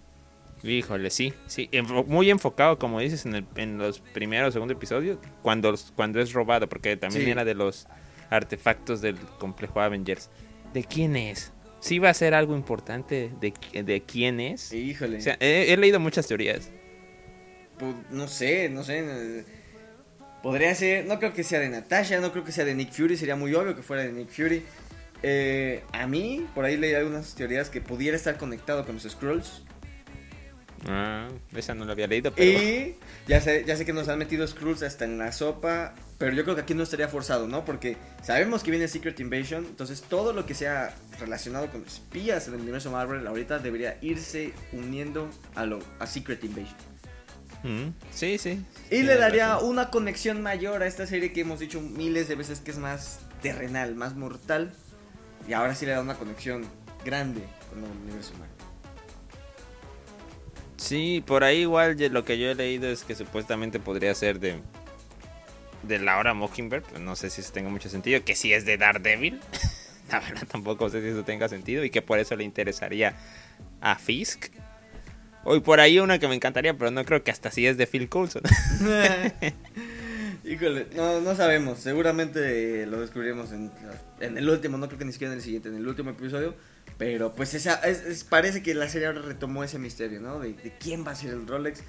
Híjole, 0.64 1.10
sí, 1.10 1.32
sí, 1.48 1.68
muy 2.06 2.30
enfocado, 2.30 2.78
como 2.78 3.00
dices, 3.00 3.26
en, 3.26 3.34
el, 3.34 3.46
en 3.56 3.78
los 3.78 3.98
primeros 3.98 4.50
o 4.50 4.52
segundo 4.52 4.72
episodios, 4.74 5.18
cuando, 5.42 5.74
cuando 5.96 6.20
es 6.20 6.32
robado, 6.32 6.68
porque 6.68 6.96
también 6.96 7.24
Sí. 7.24 7.30
era 7.32 7.44
de 7.44 7.54
los 7.54 7.88
artefactos 8.30 9.00
del 9.00 9.16
complejo 9.40 9.80
Avengers. 9.80 10.30
¿De 10.72 10.84
quién 10.84 11.16
es? 11.16 11.52
Sí 11.80 11.98
va 11.98 12.10
a 12.10 12.14
ser 12.14 12.32
algo 12.34 12.54
importante 12.54 13.32
de, 13.40 13.52
de 13.82 14.02
quién 14.02 14.38
es. 14.38 14.72
Híjole. 14.72 15.18
O 15.18 15.20
sea, 15.20 15.36
he, 15.40 15.72
he 15.72 15.76
leído 15.76 15.98
muchas 15.98 16.28
teorías. 16.28 16.70
Pues, 17.78 17.94
no 18.10 18.28
sé, 18.28 18.68
no 18.68 18.84
sé. 18.84 19.44
Podría 20.42 20.74
ser, 20.74 21.06
no 21.06 21.18
creo 21.18 21.32
que 21.32 21.44
sea 21.44 21.60
de 21.60 21.68
Natasha, 21.68 22.20
no 22.20 22.32
creo 22.32 22.44
que 22.44 22.52
sea 22.52 22.64
de 22.64 22.74
Nick 22.74 22.92
Fury, 22.92 23.16
sería 23.16 23.36
muy 23.36 23.54
obvio 23.54 23.76
que 23.76 23.82
fuera 23.82 24.02
de 24.02 24.12
Nick 24.12 24.28
Fury. 24.30 24.64
Eh, 25.22 25.84
a 25.92 26.06
mí, 26.06 26.46
por 26.54 26.64
ahí 26.64 26.76
leí 26.76 26.94
algunas 26.94 27.34
teorías 27.34 27.70
que 27.70 27.80
pudiera 27.80 28.16
estar 28.16 28.36
conectado 28.36 28.84
con 28.84 28.96
los 28.96 29.04
Skrulls. 29.04 29.62
Ah, 30.88 31.28
esa 31.54 31.74
no 31.74 31.84
la 31.84 31.92
había 31.92 32.08
leído, 32.08 32.32
pero... 32.34 32.50
Y 32.50 32.96
ya 33.28 33.40
sé, 33.40 33.64
ya 33.64 33.76
sé 33.76 33.84
que 33.84 33.92
nos 33.92 34.08
han 34.08 34.18
metido 34.18 34.44
Skrulls 34.44 34.82
hasta 34.82 35.04
en 35.04 35.16
la 35.16 35.30
sopa, 35.30 35.94
pero 36.18 36.32
yo 36.32 36.42
creo 36.42 36.56
que 36.56 36.62
aquí 36.62 36.74
no 36.74 36.82
estaría 36.82 37.06
forzado, 37.06 37.46
¿no? 37.46 37.64
Porque 37.64 37.96
sabemos 38.22 38.64
que 38.64 38.72
viene 38.72 38.88
Secret 38.88 39.20
Invasion, 39.20 39.64
entonces 39.64 40.02
todo 40.02 40.32
lo 40.32 40.44
que 40.44 40.54
sea 40.54 40.92
relacionado 41.20 41.70
con 41.70 41.84
espías 41.84 42.48
en 42.48 42.54
el 42.54 42.60
universo 42.62 42.90
Marvel 42.90 43.24
ahorita 43.26 43.60
debería 43.60 43.96
irse 44.00 44.52
uniendo 44.72 45.30
a, 45.54 45.66
lo, 45.66 45.78
a 46.00 46.06
Secret 46.08 46.42
Invasion. 46.42 46.91
Mm, 47.62 47.90
sí, 48.12 48.38
sí. 48.38 48.64
Y 48.90 49.02
le 49.02 49.16
daría 49.16 49.54
razón. 49.54 49.70
una 49.70 49.90
conexión 49.90 50.42
mayor 50.42 50.82
a 50.82 50.86
esta 50.86 51.06
serie 51.06 51.32
que 51.32 51.42
hemos 51.42 51.60
dicho 51.60 51.80
miles 51.80 52.28
de 52.28 52.34
veces 52.34 52.60
que 52.60 52.70
es 52.70 52.78
más 52.78 53.20
terrenal, 53.40 53.94
más 53.94 54.16
mortal. 54.16 54.72
Y 55.48 55.52
ahora 55.52 55.74
sí 55.74 55.86
le 55.86 55.92
da 55.92 56.00
una 56.00 56.14
conexión 56.14 56.64
grande 57.04 57.42
con 57.70 57.84
el 57.84 57.90
universo 57.90 58.32
Marvel. 58.34 58.48
Sí, 60.76 61.22
por 61.26 61.44
ahí 61.44 61.58
igual 61.60 61.96
lo 62.10 62.24
que 62.24 62.38
yo 62.38 62.50
he 62.50 62.54
leído 62.54 62.88
es 62.88 63.04
que 63.04 63.14
supuestamente 63.14 63.78
podría 63.78 64.14
ser 64.14 64.40
de 64.40 64.60
de 65.82 65.98
Laura 65.98 66.34
Mockingbird, 66.34 66.84
pero 66.84 67.00
no 67.00 67.16
sé 67.16 67.30
si 67.30 67.40
eso 67.40 67.52
tenga 67.52 67.68
mucho 67.68 67.88
sentido, 67.88 68.24
que 68.24 68.34
si 68.34 68.52
es 68.52 68.64
de 68.64 68.76
Daredevil. 68.76 69.40
La 70.10 70.20
verdad 70.20 70.46
tampoco 70.46 70.90
sé 70.90 71.00
si 71.00 71.08
eso 71.08 71.24
tenga 71.24 71.48
sentido 71.48 71.84
y 71.84 71.90
que 71.90 72.02
por 72.02 72.18
eso 72.18 72.36
le 72.36 72.44
interesaría 72.44 73.14
a 73.80 73.96
Fisk. 73.96 74.50
Hoy 75.44 75.60
por 75.60 75.80
ahí 75.80 75.98
una 75.98 76.18
que 76.18 76.28
me 76.28 76.34
encantaría, 76.34 76.76
pero 76.76 76.90
no 76.90 77.04
creo 77.04 77.22
que 77.24 77.30
hasta 77.30 77.50
si 77.50 77.66
es 77.66 77.76
de 77.76 77.86
Phil 77.86 78.08
Coulson. 78.08 78.42
Híjole, 80.44 80.86
no, 80.94 81.20
no 81.20 81.34
sabemos. 81.36 81.78
Seguramente 81.78 82.86
lo 82.86 83.00
descubriremos 83.00 83.52
en, 83.52 83.70
el 84.20 84.48
último, 84.48 84.76
no 84.78 84.86
creo 84.88 84.98
que 84.98 85.04
ni 85.04 85.12
siquiera 85.12 85.32
en 85.32 85.38
el 85.38 85.44
siguiente, 85.44 85.68
en 85.68 85.76
el 85.76 85.86
último 85.86 86.10
episodio. 86.10 86.54
Pero 86.98 87.34
pues 87.34 87.54
esa, 87.54 87.74
es- 87.76 88.02
es- 88.04 88.24
parece 88.24 88.62
que 88.62 88.74
la 88.74 88.88
serie 88.88 89.06
ahora 89.08 89.22
retomó 89.22 89.64
ese 89.64 89.78
misterio, 89.78 90.20
¿no? 90.20 90.38
De, 90.40 90.54
quién 90.80 91.06
va 91.06 91.12
a 91.12 91.14
ser 91.16 91.30
el 91.30 91.46
Rolex. 91.46 91.82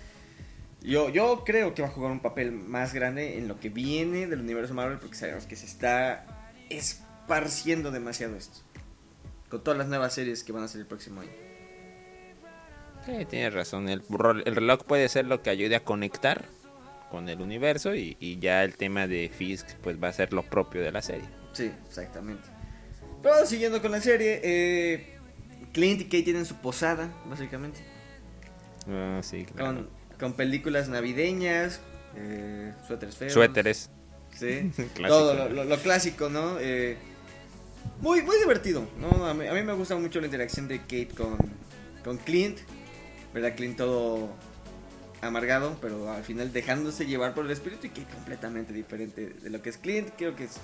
Yo, 0.82 1.10
yo 1.10 1.44
creo 1.46 1.74
que 1.74 1.82
va 1.82 1.88
a 1.88 1.92
jugar 1.92 2.12
un 2.12 2.22
papel 2.22 2.52
más 2.52 2.94
grande 2.94 3.38
en 3.38 3.48
lo 3.48 3.60
que 3.60 3.70
viene 3.70 4.28
del 4.28 4.42
universo 4.42 4.74
Marvel 4.74 4.98
porque 5.00 5.16
sabemos 5.16 5.46
que 5.46 5.56
se 5.56 5.66
está 5.66 6.26
esparciendo 6.70 7.92
demasiado 7.92 8.36
esto. 8.36 8.60
Con 9.50 9.64
todas 9.64 9.78
las 9.78 9.88
nuevas 9.88 10.14
series 10.14 10.44
que 10.44 10.52
van 10.52 10.64
a 10.64 10.68
salir 10.68 10.82
el 10.82 10.88
próximo 10.88 11.22
año. 11.22 11.32
Sí, 13.06 13.26
tienes 13.30 13.54
razón, 13.54 13.90
el, 13.90 14.02
reloj 14.46 14.84
puede 14.84 15.10
ser 15.10 15.26
lo 15.26 15.42
que 15.42 15.50
ayude 15.50 15.76
a 15.76 15.84
conectar 15.84 16.46
con 17.12 17.28
el 17.30 17.42
universo 17.42 17.94
y, 17.96 18.16
y 18.20 18.40
ya 18.40 18.64
el 18.64 18.76
tema 18.76 19.08
de 19.08 19.30
Fisk 19.36 19.68
pues 19.84 20.02
va 20.02 20.08
a 20.08 20.14
ser 20.14 20.34
lo 20.34 20.44
propio 20.44 20.82
de 20.82 20.92
la 20.92 21.02
serie. 21.02 21.28
Sí, 21.52 21.72
exactamente. 21.88 22.48
Pero 23.22 23.46
siguiendo 23.46 23.82
con 23.82 23.92
la 23.92 24.02
serie, 24.02 24.40
eh, 24.44 25.18
Clint 25.74 26.02
y 26.02 26.06
Kate 26.06 26.24
tienen 26.24 26.46
su 26.46 26.56
posada, 26.56 27.10
básicamente. 27.26 27.80
Ah, 28.88 29.20
sí, 29.22 29.46
claro. 29.46 29.66
Con, 29.76 29.90
con 30.20 30.34
películas 30.34 30.90
navideñas, 30.90 31.82
eh, 32.16 32.74
suéteres 32.88 33.16
feos. 33.16 33.34
Suéteres. 33.34 33.90
Sí, 34.36 34.72
todo 35.08 35.34
lo, 35.36 35.50
lo- 35.50 35.64
lo 35.66 35.78
clásico, 35.78 36.30
¿no? 36.30 36.58
Eh, 36.60 36.98
muy, 38.02 38.22
muy 38.24 38.38
divertido, 38.40 38.88
¿no? 38.98 39.26
A 39.28 39.34
mí, 39.34 39.46
a 39.48 39.54
mí 39.54 39.62
me 39.62 39.74
gusta 39.74 39.96
mucho 39.96 40.20
la 40.20 40.26
interacción 40.26 40.68
de 40.68 40.80
Kate 40.80 41.10
con, 41.16 41.38
con 42.04 42.18
Clint, 42.18 42.60
¿verdad? 43.34 43.56
Clint 43.56 43.78
todo 43.78 44.30
amargado, 45.22 45.78
pero 45.82 46.12
al 46.12 46.24
final 46.24 46.52
dejándose 46.52 47.06
llevar 47.06 47.34
por 47.34 47.46
el 47.46 47.52
espíritu 47.52 47.88
y 47.88 47.90
Kate 47.90 48.14
completamente 48.14 48.74
diferente 48.74 49.30
de 49.42 49.50
lo 49.50 49.62
que 49.62 49.70
es 49.70 49.78
Clint. 49.78 50.10
Creo 50.18 50.36
que 50.36 50.46
es, 50.46 50.58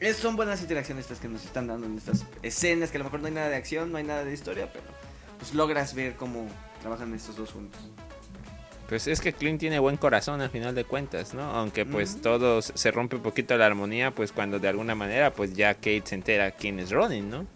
es- 0.00 0.16
son 0.16 0.36
buenas 0.36 0.60
interacciones 0.60 1.04
estas 1.06 1.18
que 1.18 1.28
nos 1.28 1.44
están 1.44 1.66
dando 1.66 1.86
en 1.86 1.96
estas 1.96 2.24
escenas, 2.42 2.90
que 2.90 2.98
a 2.98 3.00
lo 3.00 3.04
mejor 3.04 3.20
no 3.20 3.26
hay 3.28 3.32
nada 3.34 3.48
de 3.48 3.56
acción, 3.56 3.90
no 3.90 3.98
hay 3.98 4.04
nada 4.04 4.24
de 4.24 4.32
historia, 4.32 4.70
pero 4.72 4.84
pues 5.38 5.54
logras 5.54 5.94
ver 5.94 6.14
cómo 6.16 6.46
trabajan 6.82 7.14
estos 7.14 7.36
dos 7.36 7.52
juntos. 7.52 7.80
Pues 8.88 9.06
es 9.06 9.20
que 9.20 9.32
Clint 9.32 9.60
tiene 9.60 9.78
buen 9.78 9.96
corazón 9.96 10.40
al 10.40 10.50
final 10.50 10.74
de 10.74 10.84
cuentas, 10.84 11.32
¿no? 11.32 11.42
Aunque 11.42 11.86
pues 11.86 12.14
Ujú. 12.14 12.20
todo 12.22 12.60
se 12.60 12.76
se 12.76 12.90
rompe 12.90 13.16
un 13.16 13.22
poquito 13.22 13.56
la 13.56 13.64
armonía, 13.66 14.10
pues 14.10 14.32
cuando 14.32 14.58
de 14.58 14.66
alguna 14.68 14.94
manera 14.96 15.32
pues 15.32 15.54
ya 15.54 15.74
Kate 15.74 16.02
se 16.04 16.16
entera 16.16 16.50
quién 16.50 16.80
es 16.80 16.90
Ronin, 16.90 17.30
¿no? 17.30 17.46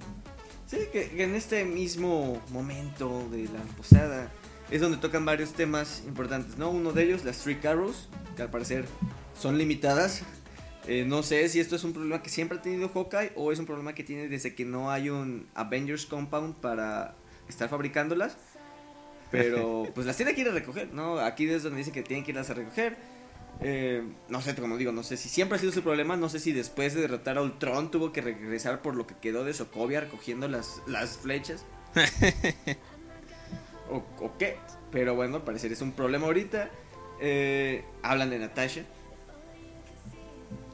Sí, 0.75 0.89
que, 0.93 1.09
que 1.11 1.23
en 1.23 1.37
este 1.37 1.65
mismo 1.65 2.43
momento 2.51 3.29
de 3.31 3.45
la 3.45 3.61
posada 3.77 4.29
es 4.71 4.81
donde 4.81 4.99
tocan 4.99 5.25
varios 5.25 5.53
temas 5.53 6.03
importantes, 6.05 6.59
¿no? 6.59 6.71
Uno 6.71 6.93
de 6.93 7.05
ellos, 7.05 7.25
las 7.25 7.39
Three 7.39 7.59
Arrows, 7.65 8.09
que 8.35 8.43
al 8.43 8.51
parecer 8.51 8.87
son 9.39 9.57
limitadas. 9.57 10.23
Eh, 10.89 11.05
no 11.07 11.23
sé 11.23 11.49
si 11.49 11.61
esto 11.61 11.77
es 11.77 11.85
un 11.85 11.93
problema 11.93 12.23
que 12.23 12.29
siempre 12.29 12.59
ha 12.59 12.63
tenido 12.63 12.89
Hawkeye 12.89 13.33
o 13.37 13.53
es 13.53 13.59
un 13.61 13.67
problema 13.67 13.95
que 13.95 14.03
tiene 14.03 14.29
desde 14.29 14.55
que 14.55 14.65
no 14.65 14.91
hay 14.91 15.11
un 15.11 15.47
Avengers 15.55 16.07
Compound 16.07 16.57
para 16.57 17.15
estar 17.49 17.69
fabricándolas. 17.69 18.37
Pero 19.31 19.87
pues 19.95 20.07
las 20.07 20.17
tiene 20.17 20.35
que 20.35 20.41
ir 20.41 20.49
a 20.49 20.53
recoger, 20.53 20.93
¿no? 20.93 21.21
Aquí 21.21 21.49
es 21.49 21.63
donde 21.63 21.79
dice 21.79 21.93
que 21.93 22.03
tienen 22.03 22.25
que 22.25 22.33
irlas 22.33 22.51
a 22.51 22.55
recoger. 22.55 22.97
Eh, 23.61 24.03
no 24.29 24.41
sé, 24.43 24.55
como 24.55 24.77
digo, 24.77 24.93
no 24.93 25.03
sé 25.03 25.17
si 25.17 25.29
siempre 25.29 25.57
ha 25.57 25.61
sido 25.61 25.73
su 25.73 25.83
problema. 25.83 26.17
No 26.17 26.29
sé 26.29 26.39
si 26.39 26.53
después 26.53 26.95
de 26.95 27.03
derrotar 27.03 27.39
a 27.39 27.43
Ultron 27.43 27.91
tuvo 27.91 28.13
que 28.13 28.21
regresar 28.21 28.83
por 28.83 28.95
lo 28.97 29.07
que 29.07 29.15
quedó 29.17 29.45
de 29.45 29.55
Sokovia 29.55 30.01
recogiendo 30.01 30.49
las, 30.49 30.83
las 30.87 31.19
flechas. 31.19 31.65
o, 33.91 34.05
o 34.21 34.39
qué. 34.39 34.59
Pero 34.91 35.15
bueno, 35.15 35.37
al 35.37 35.45
parecer 35.45 35.73
es 35.73 35.81
un 35.81 35.93
problema 35.93 36.27
ahorita. 36.27 36.71
Eh, 37.21 37.85
hablan 38.03 38.31
de 38.31 38.39
Natasha. 38.39 38.85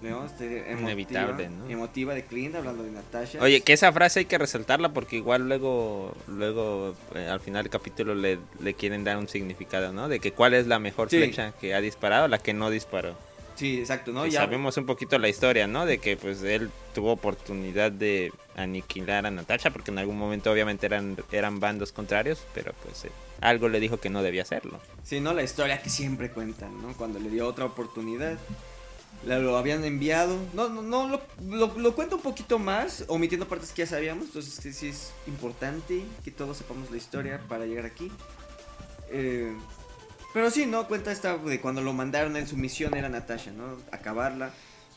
¿No? 0.02 0.24
Este, 0.24 0.58
emotiva, 0.70 0.80
Inevitable, 0.80 1.48
¿no? 1.50 1.68
Emotiva 1.68 2.14
de 2.14 2.24
Clint 2.24 2.54
hablando 2.54 2.82
de 2.82 2.90
Natasha. 2.90 3.38
Oye, 3.42 3.60
que 3.60 3.74
esa 3.74 3.92
frase 3.92 4.20
hay 4.20 4.24
que 4.24 4.38
resaltarla 4.38 4.94
porque 4.94 5.16
igual 5.16 5.46
luego, 5.48 6.14
luego 6.26 6.94
eh, 7.14 7.28
al 7.28 7.40
final 7.40 7.64
del 7.64 7.70
capítulo 7.70 8.14
le, 8.14 8.38
le 8.60 8.74
quieren 8.74 9.04
dar 9.04 9.18
un 9.18 9.28
significado, 9.28 9.92
¿no? 9.92 10.08
De 10.08 10.18
que 10.18 10.32
cuál 10.32 10.54
es 10.54 10.66
la 10.66 10.78
mejor 10.78 11.10
Sí. 11.10 11.18
flecha 11.18 11.52
que 11.60 11.74
ha 11.74 11.80
disparado, 11.82 12.28
la 12.28 12.38
que 12.38 12.54
no 12.54 12.70
disparó. 12.70 13.14
Sí, 13.56 13.78
exacto, 13.80 14.10
¿no? 14.12 14.24
Ya- 14.26 14.40
sabemos 14.40 14.78
un 14.78 14.86
poquito 14.86 15.18
la 15.18 15.28
historia, 15.28 15.66
¿no? 15.66 15.84
De 15.84 15.98
que 15.98 16.16
pues 16.16 16.42
él 16.44 16.70
tuvo 16.94 17.12
oportunidad 17.12 17.92
de 17.92 18.32
aniquilar 18.56 19.26
a 19.26 19.30
Natasha 19.30 19.70
porque 19.70 19.90
en 19.90 19.98
algún 19.98 20.16
momento 20.16 20.50
obviamente 20.50 20.86
eran, 20.86 21.18
eran 21.30 21.60
bandos 21.60 21.92
contrarios, 21.92 22.42
pero 22.54 22.72
pues 22.82 23.04
eh, 23.04 23.10
algo 23.42 23.68
le 23.68 23.78
dijo 23.80 23.98
que 23.98 24.08
no 24.08 24.22
debía 24.22 24.42
hacerlo. 24.42 24.80
Sí, 25.04 25.20
¿no? 25.20 25.34
La 25.34 25.42
historia 25.42 25.82
que 25.82 25.90
siempre 25.90 26.30
cuentan, 26.30 26.80
¿no? 26.80 26.94
Cuando 26.96 27.18
le 27.18 27.28
dio 27.28 27.46
otra 27.46 27.66
oportunidad. 27.66 28.38
Lo 29.24 29.56
habían 29.56 29.84
enviado. 29.84 30.36
No, 30.54 30.68
no, 30.68 30.82
no, 30.82 31.08
lo, 31.08 31.78
lo, 31.78 31.94
cuento 31.94 32.16
un 32.16 32.22
poquito 32.22 32.58
más, 32.58 33.04
omitiendo 33.08 33.46
partes 33.48 33.72
que 33.72 33.82
ya 33.82 33.86
sabíamos. 33.86 34.26
Entonces 34.26 34.74
sí, 34.74 34.88
es 34.88 35.12
importante 35.26 36.04
que 36.24 36.30
todos 36.30 36.56
sepamos 36.56 36.90
la 36.90 36.96
historia 36.96 37.40
para 37.48 37.66
llegar 37.66 37.86
aquí. 37.86 38.10
Eh, 39.10 39.52
pero 40.32 40.50
sí, 40.50 40.66
¿no? 40.66 40.86
Cuenta 40.86 41.12
esta 41.12 41.36
de 41.36 41.60
cuando 41.60 41.82
lo 41.82 41.92
mandaron 41.92 42.36
en 42.36 42.46
su 42.46 42.56
misión 42.56 42.94
era 42.94 43.08
Natasha, 43.08 43.50
¿no? 43.50 43.76
Acabarla. 43.90 44.52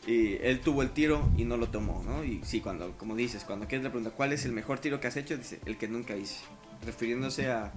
Y 0.06 0.34
él 0.42 0.60
tuvo 0.60 0.82
el 0.82 0.90
tiro 0.90 1.28
y 1.36 1.44
no 1.44 1.56
lo 1.56 1.68
tomó, 1.68 2.02
¿no? 2.04 2.24
Y 2.24 2.42
sí, 2.44 2.60
cuando, 2.60 2.92
como 2.98 3.16
dices, 3.16 3.42
cuando 3.44 3.66
quieres 3.66 3.84
le 3.84 3.90
pregunta 3.90 4.14
cuál 4.14 4.32
es 4.32 4.44
el 4.44 4.52
mejor 4.52 4.78
tiro 4.78 5.00
que 5.00 5.06
has 5.06 5.16
hecho, 5.16 5.36
dice, 5.36 5.60
el 5.64 5.78
que 5.78 5.88
nunca 5.88 6.14
hice. 6.14 6.40
Refiriéndose 6.84 7.50
a, 7.50 7.72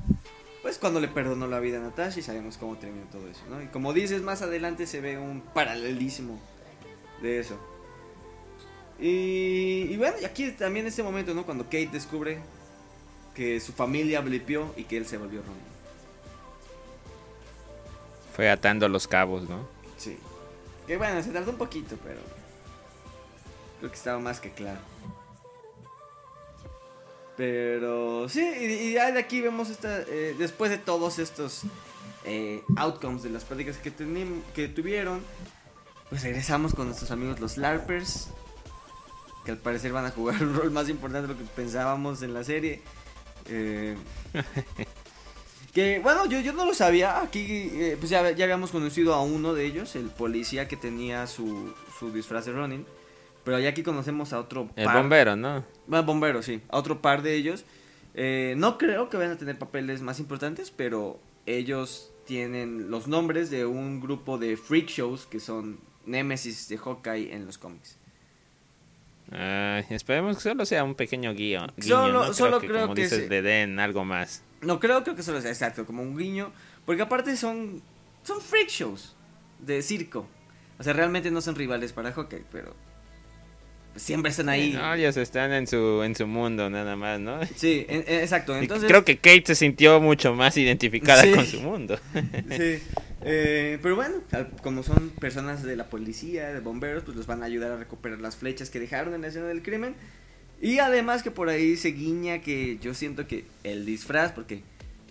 pues 0.67 0.79
cuando 0.79 0.99
le 0.99 1.07
perdonó 1.07 1.47
la 1.47 1.61
vida 1.61 1.77
a 1.77 1.79
Natasha 1.79 2.19
y 2.19 2.21
sabemos 2.21 2.57
cómo 2.57 2.75
terminó 2.75 3.05
todo 3.09 3.25
eso, 3.29 3.39
¿no? 3.49 3.61
Y 3.61 3.67
como 3.67 3.93
dices, 3.93 4.21
más 4.21 4.41
adelante 4.41 4.85
se 4.85 4.99
ve 4.99 5.17
un 5.17 5.39
paralelismo 5.39 6.37
de 7.21 7.39
eso. 7.39 7.57
Y, 8.99 9.87
y 9.89 9.95
bueno, 9.95 10.17
y 10.21 10.25
aquí 10.25 10.51
también 10.51 10.85
este 10.85 11.03
momento, 11.03 11.33
¿no? 11.33 11.45
Cuando 11.45 11.63
Kate 11.63 11.87
descubre 11.93 12.39
que 13.33 13.61
su 13.61 13.71
familia 13.71 14.19
blipió 14.19 14.73
y 14.75 14.83
que 14.83 14.97
él 14.97 15.05
se 15.05 15.17
volvió 15.17 15.41
Ronin. 15.41 15.61
Fue 18.35 18.49
atando 18.49 18.89
los 18.89 19.07
cabos, 19.07 19.47
¿no? 19.47 19.65
Sí. 19.95 20.17
Que 20.85 20.97
bueno, 20.97 21.23
se 21.23 21.29
tardó 21.29 21.51
un 21.51 21.57
poquito, 21.57 21.95
pero 22.03 22.19
creo 23.79 23.89
que 23.89 23.95
estaba 23.95 24.19
más 24.19 24.41
que 24.41 24.51
claro. 24.51 24.81
Pero 27.37 28.27
sí, 28.27 28.41
y, 28.41 28.93
ya 28.93 29.11
de 29.11 29.19
aquí 29.19 29.41
vemos 29.41 29.69
esta, 29.69 30.01
eh, 30.01 30.35
después 30.37 30.71
de 30.71 30.79
todos 30.79 31.19
estos 31.19 31.61
eh, 32.25 32.63
outcomes 32.75 33.21
de 33.21 33.29
las 33.29 33.45
prácticas 33.45 33.77
que, 33.77 33.93
que 34.55 34.67
tuvieron, 34.67 35.21
pues 36.09 36.23
regresamos 36.23 36.73
con 36.73 36.87
nuestros 36.87 37.11
amigos 37.11 37.39
los 37.39 37.57
LARPers, 37.57 38.29
que 39.45 39.51
al 39.51 39.59
parecer 39.59 39.93
van 39.93 40.05
a 40.05 40.09
jugar 40.09 40.41
un 40.41 40.55
rol 40.55 40.71
más 40.71 40.89
importante 40.89 41.27
de 41.27 41.33
lo 41.35 41.39
que 41.39 41.45
pensábamos 41.45 42.23
en 42.23 42.33
la 42.33 42.43
serie. 42.43 42.81
Eh, 43.45 43.95
que 45.75 45.99
bueno, 45.99 46.25
yo, 46.25 46.39
yo 46.39 46.53
no 46.53 46.65
lo 46.65 46.73
sabía. 46.73 47.21
Aquí 47.21 47.71
pues 47.99 48.09
ya, 48.09 48.31
ya 48.31 48.45
habíamos 48.45 48.71
conocido 48.71 49.13
a 49.13 49.21
uno 49.21 49.53
de 49.53 49.63
ellos, 49.63 49.95
el 49.95 50.09
policía 50.09 50.67
que 50.67 50.75
tenía 50.75 51.27
su, 51.27 51.71
su 51.99 52.11
disfraz 52.11 52.45
de 52.45 52.53
Ronin. 52.53 52.96
Pero 53.47 53.59
ya 53.61 53.69
aquí 53.69 53.81
conocemos 53.81 54.33
a 54.33 54.41
otro 54.41 54.69
El 54.75 54.83
par- 54.83 54.97
bombero, 54.97 55.37
¿no? 55.37 55.63
Bueno, 55.87 56.03
bombero, 56.05 56.41
sí. 56.43 56.61
A 56.67 56.77
otro 56.77 57.01
par 57.01 57.21
de 57.21 57.33
ellos. 57.35 57.63
Eh, 58.13 58.55
no 58.57 58.77
creo 58.77 59.07
que 59.09 59.15
vayan 59.15 59.31
a 59.31 59.37
tener 59.37 59.57
papeles 59.57 60.01
más 60.01 60.19
importantes, 60.19 60.69
pero 60.69 61.17
ellos 61.45 62.11
tienen 62.25 62.91
los 62.91 63.07
nombres 63.07 63.49
de 63.49 63.65
un 63.65 64.01
grupo 64.01 64.37
de 64.37 64.57
freak 64.57 64.87
shows 64.89 65.27
que 65.27 65.39
son 65.39 65.79
Nemesis 66.05 66.67
de 66.67 66.77
Hawkeye 66.77 67.33
en 67.33 67.45
los 67.45 67.57
cómics. 67.57 67.97
Esperemos 69.89 70.35
que 70.35 70.43
solo 70.43 70.65
sea 70.65 70.83
un 70.83 70.95
pequeño 70.95 71.33
guiño. 71.33 71.67
Solo- 71.79 72.25
¿no? 72.25 72.33
solo 72.33 72.59
que, 72.59 72.67
creo 72.67 72.81
como 72.81 72.95
que 72.95 73.03
dices, 73.03 73.23
sí. 73.23 73.29
le 73.29 73.41
den 73.41 73.79
algo 73.79 74.03
más. 74.03 74.43
No 74.59 74.81
creo, 74.81 75.03
creo 75.03 75.15
que 75.15 75.23
solo 75.23 75.39
sea 75.39 75.51
exacto, 75.51 75.85
como 75.85 76.01
un 76.03 76.17
guiño. 76.17 76.51
Porque 76.85 77.01
aparte 77.01 77.37
son, 77.37 77.81
son 78.23 78.41
freak 78.41 78.67
shows 78.67 79.15
de 79.59 79.81
circo. 79.81 80.27
O 80.79 80.83
sea, 80.83 80.91
realmente 80.91 81.31
no 81.31 81.39
son 81.39 81.55
rivales 81.55 81.93
para 81.93 82.11
Hawkeye, 82.11 82.43
pero 82.51 82.75
siempre 83.97 84.31
están 84.31 84.49
ahí. 84.49 84.73
No, 84.73 84.93
ellos 84.93 85.17
están 85.17 85.51
en 85.53 85.67
su, 85.67 86.01
en 86.03 86.15
su 86.15 86.25
mundo 86.27 86.69
nada 86.69 86.95
más, 86.95 87.19
¿no? 87.19 87.39
Sí, 87.55 87.85
en- 87.89 88.03
en- 88.07 88.21
exacto. 88.21 88.55
Entonces, 88.55 88.87
Creo 88.87 89.03
que 89.05 89.17
Kate 89.17 89.43
se 89.45 89.55
sintió 89.55 89.99
mucho 89.99 90.33
más 90.33 90.55
identificada 90.57 91.23
Sí. 91.23 91.31
con 91.31 91.45
su 91.45 91.61
mundo. 91.61 91.99
Sí, 92.49 92.79
eh, 93.21 93.79
pero 93.81 93.95
bueno, 93.95 94.15
como 94.61 94.83
son 94.83 95.09
personas 95.09 95.63
de 95.63 95.75
la 95.75 95.89
policía, 95.89 96.49
de 96.53 96.59
bomberos, 96.59 97.03
pues 97.03 97.17
los 97.17 97.25
van 97.27 97.41
a 97.43 97.45
ayudar 97.45 97.71
a 97.71 97.77
recuperar 97.77 98.19
las 98.19 98.35
flechas 98.37 98.69
que 98.69 98.79
dejaron 98.79 99.13
en 99.15 99.21
la 99.21 99.27
escena 99.27 99.47
del 99.47 99.61
crimen. 99.63 99.95
Y 100.61 100.79
además 100.79 101.21
que 101.23 101.29
por 101.31 101.49
ahí 101.49 101.75
se 101.77 101.89
guiña 101.89 102.39
que 102.39 102.77
yo 102.81 102.93
siento 102.93 103.27
que 103.27 103.45
el 103.63 103.85
disfraz, 103.85 104.31
porque 104.31 104.61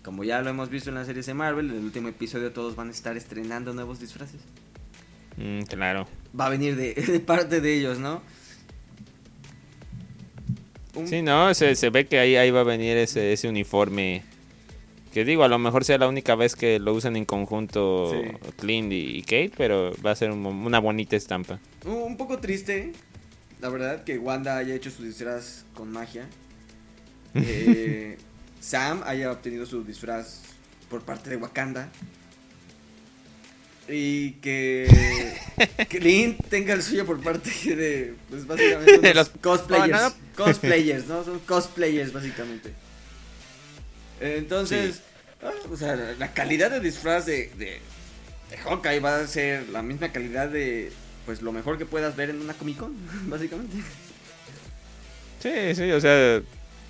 como 0.03 0.23
ya 0.25 0.41
lo 0.43 0.51
hemos 0.51 0.71
visto 0.71 0.89
en 0.91 0.95
las 0.97 1.07
series 1.07 1.27
de 1.27 1.35
Marvel, 1.35 1.71
en 1.71 1.77
el 1.79 1.85
último 1.85 2.09
episodio 2.09 2.53
todos 2.53 2.75
van 2.77 2.89
a 2.89 2.91
estar 2.93 3.17
estrenando 3.17 3.73
nuevos 3.75 4.01
disfraces. 4.01 4.41
Mm, 5.37 5.63
claro. 5.63 6.09
Va 6.39 6.47
a 6.47 6.49
venir 6.49 6.77
de, 6.77 6.95
de 6.95 7.21
parte 7.21 7.61
de 7.61 7.75
ellos, 7.75 7.99
¿no? 7.99 8.23
Un- 10.97 11.07
Sí, 11.09 11.23
no, 11.23 11.53
se, 11.55 11.75
se 11.77 11.91
ve 11.91 12.07
que 12.07 12.19
ahí, 12.19 12.37
ahí 12.37 12.51
va 12.51 12.61
a 12.61 12.65
venir 12.65 12.97
ese, 12.97 13.33
ese 13.33 13.49
uniforme. 13.49 14.23
Que 15.13 15.25
digo, 15.25 15.45
a 15.45 15.49
lo 15.49 15.59
mejor 15.59 15.85
sea 15.85 15.97
la 15.99 16.09
única 16.09 16.35
vez 16.35 16.57
que 16.57 16.79
lo 16.79 16.93
usan 16.93 17.17
en 17.17 17.25
conjunto 17.25 18.13
Sí. 18.13 18.29
Clint 18.59 18.93
y, 18.93 19.23
Kate, 19.23 19.53
pero 19.57 19.93
va 20.05 20.11
a 20.11 20.17
ser 20.17 20.31
un- 20.31 20.45
una 20.45 20.79
bonita 20.79 21.17
estampa. 21.17 21.59
Un 21.87 22.17
poco 22.17 22.39
triste, 22.39 22.93
la 23.61 23.69
verdad, 23.71 24.05
que 24.05 24.19
Wanda 24.19 24.57
haya 24.59 24.75
hecho 24.75 24.91
su 24.91 25.03
disfraz 25.05 25.65
con 25.75 25.91
magia. 25.93 26.27
Eh, 27.35 28.17
Sam 28.61 29.03
haya 29.05 29.31
obtenido 29.31 29.67
su 29.67 29.85
disfraz 29.85 30.43
por 30.89 31.03
parte 31.03 31.31
de 31.31 31.37
Wakanda. 31.37 31.91
Y 33.89 34.33
que 34.43 34.89
Clint 35.89 36.39
tenga 36.49 36.75
el 36.75 36.83
suyo 36.83 37.07
por 37.07 37.23
parte 37.23 37.51
de, 37.77 38.15
pues 38.29 38.47
básicamente, 38.47 38.99
De 39.03 39.15
los- 39.15 39.29
cosplayers. 39.41 39.91
No, 39.91 40.01
no, 40.01 40.09
no. 40.11 40.15
Cosplayers, 40.45 41.07
¿no? 41.07 41.25
Son 41.25 41.39
cosplayers, 41.41 42.13
básicamente. 42.13 42.73
Entonces, 44.21 45.03
ah, 45.43 45.51
o 45.71 45.77
sea, 45.77 45.95
la 46.19 46.33
calidad 46.33 46.71
de 46.71 46.81
disfraz 46.81 47.27
de, 47.27 47.51
de, 47.59 47.81
de 48.51 48.57
Hawkeye 48.65 49.01
va 49.01 49.21
a 49.21 49.27
ser 49.27 49.69
la 49.69 49.83
misma 49.83 50.11
calidad 50.13 50.49
de, 50.49 50.91
pues, 51.27 51.43
lo 51.43 51.53
mejor 51.53 51.79
que 51.79 51.87
puedas 51.87 52.17
ver 52.17 52.31
en 52.31 52.41
una 52.41 52.55
Comic 52.55 52.79
Con, 52.79 52.95
básicamente. 53.29 53.77
Sí, 55.43 55.75
sí, 55.75 55.91
o 55.93 56.01
sea, 56.01 56.41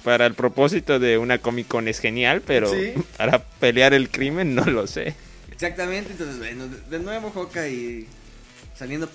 para 0.04 0.26
el 0.26 0.34
propósito 0.34 0.98
de 0.98 1.18
una 1.18 1.38
Comic 1.38 1.66
Con 1.68 1.88
es 1.88 1.98
genial, 1.98 2.42
pero 2.46 2.70
Sí. 2.72 2.94
para 3.16 3.40
pelear 3.60 3.92
el 3.92 4.08
crimen 4.08 4.54
no 4.54 4.64
lo 4.64 4.86
sé. 4.86 5.14
Exactamente, 5.56 6.12
entonces, 6.12 6.36
bueno, 6.36 6.68
de, 6.68 6.98
nuevo 6.98 7.30
Hawkeye 7.30 8.06
saliendo, 8.74 9.08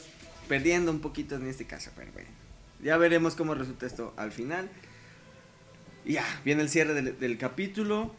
perdiendo 0.47 0.91
un 0.91 0.99
poquito 0.99 1.35
en 1.35 1.45
este 1.45 1.65
caso, 1.65 1.91
pero 1.95 2.11
bueno. 2.13 2.29
Ya 2.81 2.97
veremos 2.97 3.35
cómo 3.35 3.53
resulta 3.53 3.85
esto 3.85 4.11
al 4.17 4.31
final. 4.31 4.67
Y 6.03 6.13
ya, 6.13 6.25
viene 6.43 6.63
el 6.63 6.69
cierre 6.69 6.95
del, 6.95 7.19
del 7.19 7.37
capítulo. 7.37 8.15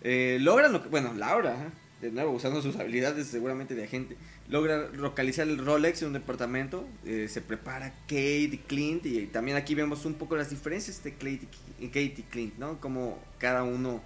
Eh, 0.00 0.38
logran 0.40 0.72
lo 0.72 0.82
que, 0.82 0.88
bueno, 0.88 1.12
Laura, 1.12 1.70
de 2.00 2.10
nuevo, 2.10 2.32
usando 2.32 2.62
sus 2.62 2.76
habilidades 2.76 3.26
seguramente 3.26 3.74
de 3.74 3.84
agente, 3.84 4.16
logra 4.48 4.88
localizar 4.88 5.46
el 5.46 5.58
Rolex 5.58 6.00
en 6.00 6.08
un 6.08 6.14
departamento. 6.14 6.88
eh, 7.04 7.28
se 7.28 7.42
prepara 7.42 7.90
Kate 8.06 8.52
y 8.52 8.60
Clint. 8.66 9.04
Y 9.04 9.26
también 9.26 9.58
aquí 9.58 9.74
vemos 9.74 10.06
un 10.06 10.14
poco 10.14 10.34
las 10.34 10.48
diferencias 10.48 11.04
de 11.04 11.10
y, 11.10 11.88
Kate 11.88 12.14
y 12.16 12.24
Clint, 12.30 12.56
¿no? 12.56 12.80
Como 12.80 13.18
cada 13.36 13.64
uno, 13.64 14.00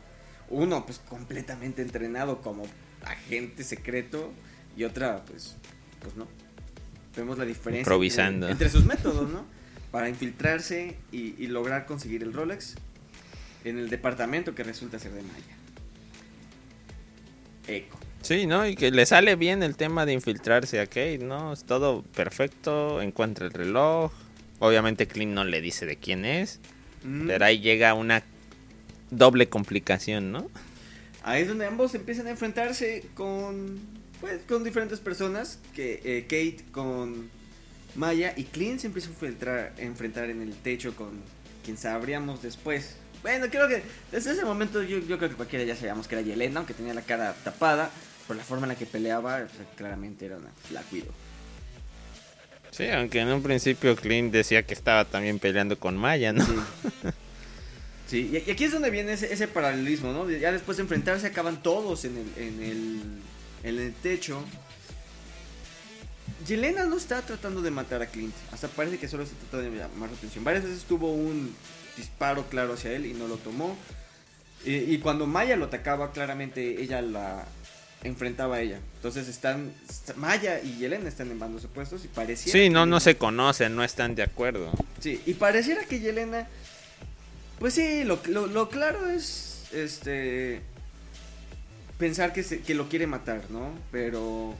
uno 0.48 0.84
pues 0.84 0.98
completamente 1.08 1.82
entrenado 1.82 2.42
como 2.42 2.64
agente 3.04 3.64
secreto 3.64 4.32
y 4.76 4.84
otra 4.84 5.24
pues, 5.24 5.56
pues 6.00 6.16
no. 6.16 6.26
Vemos 7.16 7.38
la 7.38 7.44
diferencia 7.44 7.80
Improvisando. 7.80 8.48
Entre, 8.48 8.66
entre 8.66 8.78
sus 8.78 8.86
métodos, 8.86 9.28
¿no? 9.30 9.44
Para 9.90 10.08
infiltrarse 10.08 10.96
y, 11.10 11.34
y 11.42 11.48
lograr 11.48 11.86
conseguir 11.86 12.22
el 12.22 12.32
Rolex 12.32 12.76
en 13.64 13.78
el 13.78 13.90
departamento 13.90 14.54
que 14.54 14.62
resulta 14.62 14.98
ser 14.98 15.12
de 15.12 15.22
Maya. 15.22 15.56
Eco. 17.66 17.98
Sí, 18.22 18.46
¿no? 18.46 18.66
Y 18.66 18.76
que 18.76 18.90
le 18.90 19.06
sale 19.06 19.34
bien 19.36 19.62
el 19.62 19.76
tema 19.76 20.04
de 20.06 20.12
infiltrarse 20.12 20.80
a 20.80 20.86
Kate, 20.86 21.18
¿no? 21.18 21.52
Es 21.52 21.64
todo 21.64 22.02
perfecto, 22.02 23.00
encuentra 23.02 23.46
el 23.46 23.52
reloj. 23.52 24.12
Obviamente 24.58 25.06
Clint 25.08 25.32
no 25.32 25.44
le 25.44 25.60
dice 25.60 25.86
de 25.86 25.96
quién 25.96 26.24
es, 26.24 26.60
Mm. 27.02 27.28
pero 27.28 27.44
ahí 27.46 27.60
llega 27.60 27.94
una 27.94 28.22
doble 29.10 29.48
complicación, 29.48 30.32
¿no? 30.32 30.50
Ahí 31.22 31.42
es 31.42 31.48
donde 31.48 31.66
ambos 31.66 31.94
empiezan 31.94 32.26
a 32.26 32.30
enfrentarse 32.30 33.04
con 33.14 33.78
pues 34.20 34.40
con 34.46 34.62
diferentes 34.64 35.00
personas 35.00 35.58
que 35.74 36.00
eh, 36.04 36.22
Kate 36.24 36.70
con 36.72 37.30
Maya 37.94 38.34
y 38.36 38.44
Clint 38.44 38.80
se 38.80 38.86
empieza 38.86 39.08
a 39.08 39.12
enfrentar, 39.12 39.72
a 39.76 39.80
enfrentar 39.80 40.30
en 40.30 40.42
el 40.42 40.54
techo 40.54 40.94
con 40.94 41.22
quien 41.64 41.76
sabríamos 41.76 42.42
después. 42.42 42.96
Bueno, 43.22 43.46
creo 43.50 43.68
que 43.68 43.82
desde 44.12 44.32
ese 44.32 44.44
momento 44.44 44.82
yo, 44.82 44.98
yo 44.98 45.18
creo 45.18 45.30
que 45.30 45.36
cualquiera 45.36 45.64
ya 45.64 45.76
sabíamos 45.76 46.06
que 46.06 46.14
era 46.16 46.22
Yelena, 46.22 46.60
aunque 46.60 46.74
tenía 46.74 46.94
la 46.94 47.02
cara 47.02 47.34
tapada 47.44 47.90
por 48.26 48.36
la 48.36 48.44
forma 48.44 48.66
en 48.66 48.70
la 48.70 48.74
que 48.76 48.86
peleaba, 48.86 49.36
o 49.36 49.56
sea, 49.56 49.66
claramente 49.76 50.26
era 50.26 50.36
una 50.36 50.50
Black 50.70 50.84
Widow. 50.92 51.12
Sí, 52.70 52.88
aunque 52.88 53.20
en 53.20 53.28
un 53.28 53.42
principio 53.42 53.96
Clint 53.96 54.32
decía 54.32 54.62
que 54.62 54.74
estaba 54.74 55.04
también 55.04 55.38
peleando 55.38 55.78
con 55.78 55.96
Maya, 55.96 56.32
¿no? 56.32 56.44
Sí. 56.44 56.52
Sí, 58.10 58.28
y 58.32 58.50
aquí 58.50 58.64
es 58.64 58.72
donde 58.72 58.90
viene 58.90 59.12
ese, 59.12 59.32
ese 59.32 59.46
paralelismo, 59.46 60.12
¿no? 60.12 60.28
Ya 60.28 60.50
después 60.50 60.76
de 60.78 60.82
enfrentarse 60.82 61.28
acaban 61.28 61.62
todos 61.62 62.04
en 62.04 62.16
el, 62.16 62.42
en 62.42 62.62
el, 62.62 63.00
en 63.62 63.78
el 63.78 63.92
techo. 63.94 64.42
Yelena 66.44 66.86
no 66.86 66.96
está 66.96 67.22
tratando 67.22 67.62
de 67.62 67.70
matar 67.70 68.02
a 68.02 68.06
Clint, 68.06 68.34
hasta 68.50 68.66
parece 68.66 68.98
que 68.98 69.06
solo 69.06 69.22
está 69.22 69.36
tratando 69.36 69.70
de 69.70 69.78
llamar 69.78 70.08
su 70.08 70.16
atención. 70.16 70.42
Varias 70.42 70.64
veces 70.64 70.82
tuvo 70.82 71.12
un 71.12 71.54
disparo 71.96 72.46
claro 72.48 72.72
hacia 72.72 72.90
él 72.90 73.06
y 73.06 73.12
no 73.12 73.28
lo 73.28 73.36
tomó. 73.36 73.76
Y, 74.64 74.74
y 74.74 74.98
cuando 74.98 75.28
Maya 75.28 75.54
lo 75.54 75.66
atacaba, 75.66 76.10
claramente 76.10 76.82
ella 76.82 77.02
la 77.02 77.44
enfrentaba 78.02 78.56
a 78.56 78.60
ella. 78.60 78.80
Entonces 78.96 79.28
están, 79.28 79.72
Maya 80.16 80.60
y 80.60 80.78
Yelena 80.78 81.08
están 81.08 81.30
en 81.30 81.38
bandos 81.38 81.64
opuestos 81.64 82.04
y 82.04 82.08
parecía... 82.08 82.52
Sí, 82.52 82.70
no, 82.70 82.86
no 82.86 82.98
se 82.98 83.16
conocen, 83.16 83.76
no 83.76 83.84
están 83.84 84.16
de 84.16 84.24
acuerdo. 84.24 84.72
Sí, 84.98 85.20
y 85.26 85.34
pareciera 85.34 85.84
que 85.84 86.00
Yelena. 86.00 86.48
Pues 87.60 87.74
sí, 87.74 88.02
lo, 88.02 88.18
lo, 88.28 88.46
lo 88.48 88.68
claro 88.68 89.08
es. 89.08 89.68
Este. 89.72 90.60
Pensar 91.98 92.32
que, 92.32 92.42
se- 92.42 92.62
que 92.62 92.74
lo 92.74 92.88
quiere 92.88 93.06
matar, 93.06 93.44
¿no? 93.50 93.70
Pero. 93.92 94.54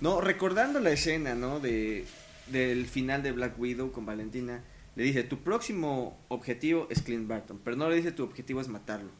No, 0.00 0.20
recordando 0.20 0.78
la 0.78 0.90
escena, 0.90 1.34
¿no? 1.34 1.58
De, 1.60 2.04
del 2.48 2.86
final 2.86 3.22
de 3.22 3.32
Black 3.32 3.58
Widow 3.58 3.90
con 3.90 4.06
Valentina. 4.06 4.62
Le 4.94 5.02
dice: 5.04 5.22
Tu 5.24 5.38
próximo 5.38 6.16
objetivo 6.28 6.86
es 6.90 7.02
Clint 7.02 7.26
Barton. 7.26 7.58
Pero 7.64 7.76
no 7.76 7.88
le 7.88 7.96
dice: 7.96 8.12
Tu 8.12 8.22
objetivo 8.22 8.60
es 8.60 8.68
matarlo. 8.68 9.10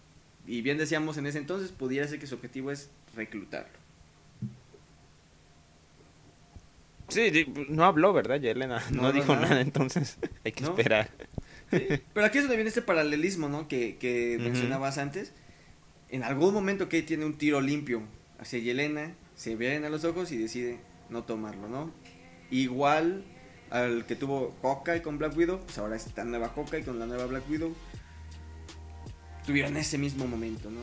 Y 0.46 0.60
bien 0.60 0.76
decíamos 0.76 1.16
en 1.16 1.26
ese 1.26 1.38
entonces, 1.38 1.70
pudiera 1.72 2.06
ser 2.06 2.18
que 2.18 2.26
su 2.26 2.34
objetivo 2.34 2.70
es 2.70 2.90
reclutarlo. 3.16 3.80
Sí, 7.08 7.46
no 7.68 7.84
habló, 7.84 8.12
¿verdad, 8.12 8.40
Yelena? 8.40 8.82
No 8.90 9.12
dijo 9.12 9.34
nada. 9.34 9.48
nada, 9.48 9.60
entonces 9.60 10.18
hay 10.44 10.52
que 10.52 10.64
¿No? 10.64 10.70
esperar. 10.70 11.10
Pero 12.14 12.26
aquí 12.26 12.38
es 12.38 12.44
donde 12.44 12.56
viene 12.56 12.68
este 12.68 12.82
paralelismo, 12.82 13.48
¿no? 13.48 13.68
Que, 13.68 13.96
que 13.96 14.38
mencionabas 14.40 14.98
antes. 14.98 15.32
En 16.10 16.22
algún 16.22 16.52
momento 16.52 16.84
Kate 16.84 17.02
tiene 17.02 17.24
un 17.24 17.38
tiro 17.38 17.60
limpio 17.60 18.02
hacia 18.38 18.58
Yelena, 18.58 19.14
se 19.34 19.56
ven 19.56 19.84
a 19.84 19.88
los 19.88 20.04
ojos 20.04 20.30
y 20.32 20.36
decide 20.36 20.78
no 21.08 21.24
tomarlo, 21.24 21.68
¿no? 21.68 21.90
Igual 22.50 23.24
al 23.70 24.04
que 24.04 24.14
tuvo 24.16 24.54
Hawkeye 24.62 25.00
con 25.00 25.16
Black 25.16 25.34
Widow, 25.34 25.60
pues 25.60 25.78
ahora 25.78 25.96
esta 25.96 26.24
nueva 26.24 26.50
Hawkeye 26.54 26.84
con 26.84 26.98
la 26.98 27.06
nueva 27.06 27.24
Black 27.24 27.48
Widow. 27.48 27.74
Tuvieron 29.46 29.76
ese 29.78 29.96
mismo 29.96 30.26
momento, 30.26 30.70
¿no? 30.70 30.80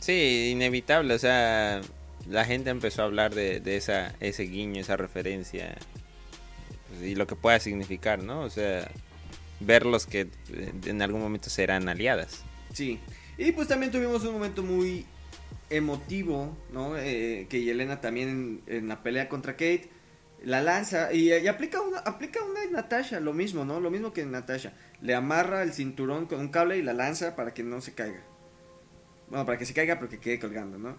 Sí, 0.00 0.50
inevitable, 0.52 1.14
o 1.14 1.18
sea, 1.18 1.80
la 2.28 2.44
gente 2.44 2.70
empezó 2.70 3.02
a 3.02 3.06
hablar 3.06 3.34
de, 3.34 3.58
de 3.58 3.76
esa, 3.76 4.14
ese 4.20 4.44
guiño, 4.44 4.80
esa 4.80 4.96
referencia 4.96 5.76
y 7.02 7.14
lo 7.14 7.26
que 7.26 7.36
pueda 7.36 7.58
significar, 7.60 8.22
¿no? 8.22 8.40
O 8.40 8.50
sea, 8.50 8.90
verlos 9.60 10.06
que 10.06 10.28
eh, 10.52 10.72
en 10.86 11.02
algún 11.02 11.20
momento 11.20 11.50
serán 11.50 11.88
aliadas. 11.88 12.42
Sí. 12.72 13.00
Y 13.38 13.52
pues 13.52 13.68
también 13.68 13.92
tuvimos 13.92 14.24
un 14.24 14.32
momento 14.32 14.62
muy 14.62 15.06
emotivo, 15.70 16.56
¿no? 16.72 16.96
Eh, 16.96 17.46
que 17.48 17.62
Yelena 17.62 18.00
también 18.00 18.62
en, 18.66 18.76
en 18.76 18.88
la 18.88 19.02
pelea 19.02 19.28
contra 19.28 19.52
Kate 19.52 19.90
la 20.44 20.62
lanza 20.62 21.12
y, 21.12 21.32
y 21.32 21.48
aplica 21.48 21.80
una 21.80 21.98
aplica 21.98 22.42
una 22.44 22.62
en 22.62 22.72
Natasha, 22.72 23.20
lo 23.20 23.32
mismo, 23.32 23.64
¿no? 23.64 23.80
Lo 23.80 23.90
mismo 23.90 24.12
que 24.12 24.22
en 24.22 24.30
Natasha. 24.30 24.72
Le 25.00 25.14
amarra 25.14 25.62
el 25.62 25.72
cinturón 25.72 26.26
con 26.26 26.40
un 26.40 26.48
cable 26.48 26.78
y 26.78 26.82
la 26.82 26.92
lanza 26.92 27.36
para 27.36 27.52
que 27.52 27.62
no 27.62 27.80
se 27.80 27.94
caiga. 27.94 28.22
Bueno, 29.28 29.44
para 29.44 29.58
que 29.58 29.66
se 29.66 29.74
caiga 29.74 29.96
pero 29.96 30.08
que 30.08 30.18
quede 30.18 30.38
colgando, 30.38 30.78
¿no? 30.78 30.98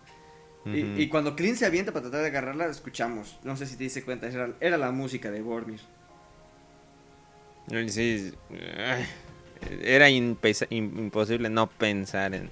Y- 0.65 1.07
cuando 1.07 1.35
Clint 1.35 1.57
se 1.57 1.65
avienta 1.65 1.91
para 1.93 2.03
tratar 2.03 2.21
de 2.21 2.27
agarrarla, 2.27 2.65
escuchamos. 2.65 3.39
No 3.43 3.55
sé 3.55 3.65
si 3.65 3.77
te 3.77 3.83
diste 3.85 4.03
cuenta, 4.03 4.27
era, 4.27 4.49
era 4.59 4.77
la 4.77 4.91
música 4.91 5.31
de 5.31 5.41
Bormir. 5.41 5.79
Sí, 7.89 8.33
ay, 8.77 9.05
era 9.81 10.09
imposible 10.09 11.49
no 11.49 11.67
pensar 11.69 12.33
en, 12.33 12.49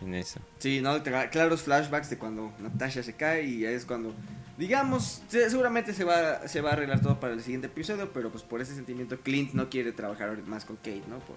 en 0.00 0.14
eso. 0.14 0.40
Sí, 0.58 0.80
¿no? 0.80 1.02
Claros 1.02 1.62
flashbacks 1.62 2.10
de 2.10 2.18
cuando 2.18 2.52
Natasha 2.58 3.02
se 3.02 3.14
cae 3.14 3.44
y 3.44 3.64
es 3.64 3.84
cuando, 3.86 4.12
digamos, 4.58 5.22
se- 5.28 5.48
seguramente 5.48 5.94
se 5.94 6.04
va, 6.04 6.46
se 6.48 6.60
va 6.60 6.70
a 6.70 6.72
arreglar 6.72 7.00
todo 7.00 7.20
para 7.20 7.34
el 7.34 7.42
siguiente 7.42 7.68
episodio, 7.68 8.12
pero 8.12 8.30
pues 8.30 8.42
por 8.42 8.60
ese 8.60 8.74
sentimiento 8.74 9.20
Clint 9.20 9.52
no 9.52 9.68
quiere 9.70 9.92
trabajar 9.92 10.36
más 10.46 10.64
con 10.64 10.76
Kate, 10.76 11.02
¿no? 11.08 11.18
Por, 11.20 11.36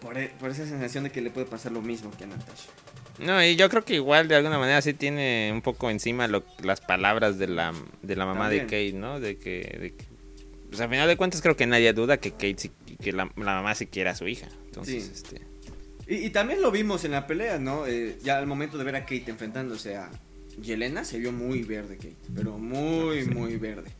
por, 0.00 0.18
e- 0.18 0.32
por 0.38 0.50
esa 0.50 0.64
sensación 0.66 1.04
de 1.04 1.10
que 1.10 1.20
le 1.20 1.30
puede 1.30 1.46
pasar 1.46 1.72
lo 1.72 1.82
mismo 1.82 2.10
que 2.16 2.24
a 2.24 2.26
Natasha. 2.28 2.70
No, 3.20 3.44
y 3.44 3.56
yo 3.56 3.68
creo 3.68 3.84
que 3.84 3.94
igual 3.94 4.28
de 4.28 4.36
alguna 4.36 4.58
manera 4.58 4.80
sí 4.80 4.94
tiene 4.94 5.50
un 5.52 5.60
poco 5.62 5.90
encima 5.90 6.28
lo- 6.28 6.44
las 6.62 6.80
palabras 6.80 7.38
de 7.38 7.48
la, 7.48 7.72
de 8.02 8.16
la 8.16 8.26
mamá 8.26 8.48
de. 8.48 8.60
Kate, 8.62 8.92
¿no? 8.92 9.18
De 9.20 9.36
que, 9.38 9.76
de 9.80 9.92
que- 9.94 10.04
pues 10.68 10.80
a 10.80 10.88
final 10.88 11.08
de 11.08 11.16
cuentas 11.16 11.40
creo 11.42 11.56
que 11.56 11.66
nadie 11.66 11.92
duda 11.92 12.18
que 12.18 12.30
Kate 12.32 12.56
sí- 12.58 12.70
que 13.02 13.12
la, 13.12 13.24
la 13.36 13.54
mamá 13.56 13.74
sí 13.74 13.86
quiere 13.86 14.10
a 14.10 14.14
su 14.14 14.28
hija. 14.28 14.48
Entonces, 14.66 15.04
Sí. 15.04 15.10
este, 15.14 15.40
Y, 16.06 16.26
y 16.26 16.30
también 16.30 16.62
lo 16.62 16.70
vimos 16.70 17.04
en 17.04 17.10
la 17.12 17.26
pelea, 17.26 17.58
¿no? 17.58 17.86
Eh, 17.86 18.16
ya 18.22 18.38
al 18.38 18.46
momento 18.46 18.78
de 18.78 18.84
ver 18.84 18.96
a 18.96 19.00
Kate 19.00 19.24
enfrentándose 19.28 19.96
a 19.96 20.10
Yelena, 20.62 21.04
se 21.04 21.18
vio 21.18 21.32
muy 21.32 21.62
verde 21.64 21.96
Kate, 21.96 22.16
pero 22.34 22.56
muy, 22.58 23.24
Sí. 23.24 23.30
muy 23.30 23.56
verde. 23.56 23.90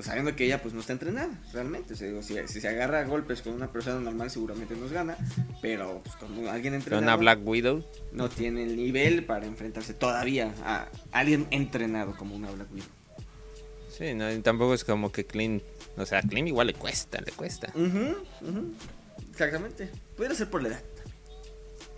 Sabiendo 0.00 0.34
que 0.34 0.44
ella 0.46 0.60
pues 0.60 0.74
no 0.74 0.80
está 0.80 0.92
entrenada, 0.92 1.40
realmente. 1.52 1.94
O 1.94 1.96
sea, 1.96 2.08
digo, 2.08 2.22
si, 2.22 2.36
si 2.48 2.60
se 2.60 2.68
agarra 2.68 3.00
a 3.00 3.04
golpes 3.04 3.42
con 3.42 3.52
una 3.52 3.70
persona 3.70 4.00
normal 4.00 4.30
seguramente 4.30 4.74
nos 4.74 4.90
gana, 4.90 5.16
pero 5.62 6.00
pues 6.02 6.16
con 6.16 6.48
alguien 6.48 6.74
entrenado 6.74 7.02
una 7.02 7.16
Black 7.16 7.40
Widow. 7.46 7.84
no 8.12 8.28
tiene 8.28 8.64
el 8.64 8.76
nivel 8.76 9.24
para 9.24 9.46
enfrentarse 9.46 9.94
todavía 9.94 10.52
a 10.64 10.88
alguien 11.12 11.46
entrenado 11.50 12.16
como 12.16 12.34
una 12.34 12.50
Black 12.50 12.72
Widow. 12.72 12.88
Sí, 13.96 14.14
no, 14.14 14.28
tampoco 14.42 14.74
es 14.74 14.82
como 14.82 15.12
que 15.12 15.24
Clint, 15.24 15.62
o 15.96 16.04
sea, 16.04 16.18
a 16.18 16.22
Clint 16.22 16.48
igual 16.48 16.66
le 16.66 16.74
cuesta, 16.74 17.20
le 17.20 17.30
cuesta. 17.30 17.72
Exactamente. 19.30 19.88
Pudiera 20.16 20.34
ser 20.34 20.50
por 20.50 20.62
la 20.62 20.70
edad. 20.70 20.82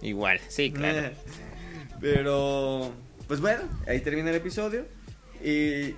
Igual, 0.03 0.39
sí, 0.49 0.71
claro. 0.71 1.11
Pero, 2.01 2.93
pues 3.27 3.41
bueno, 3.41 3.63
ahí 3.87 4.01
termina 4.01 4.29
el 4.29 4.37
episodio. 4.37 4.85
Y 5.43 5.95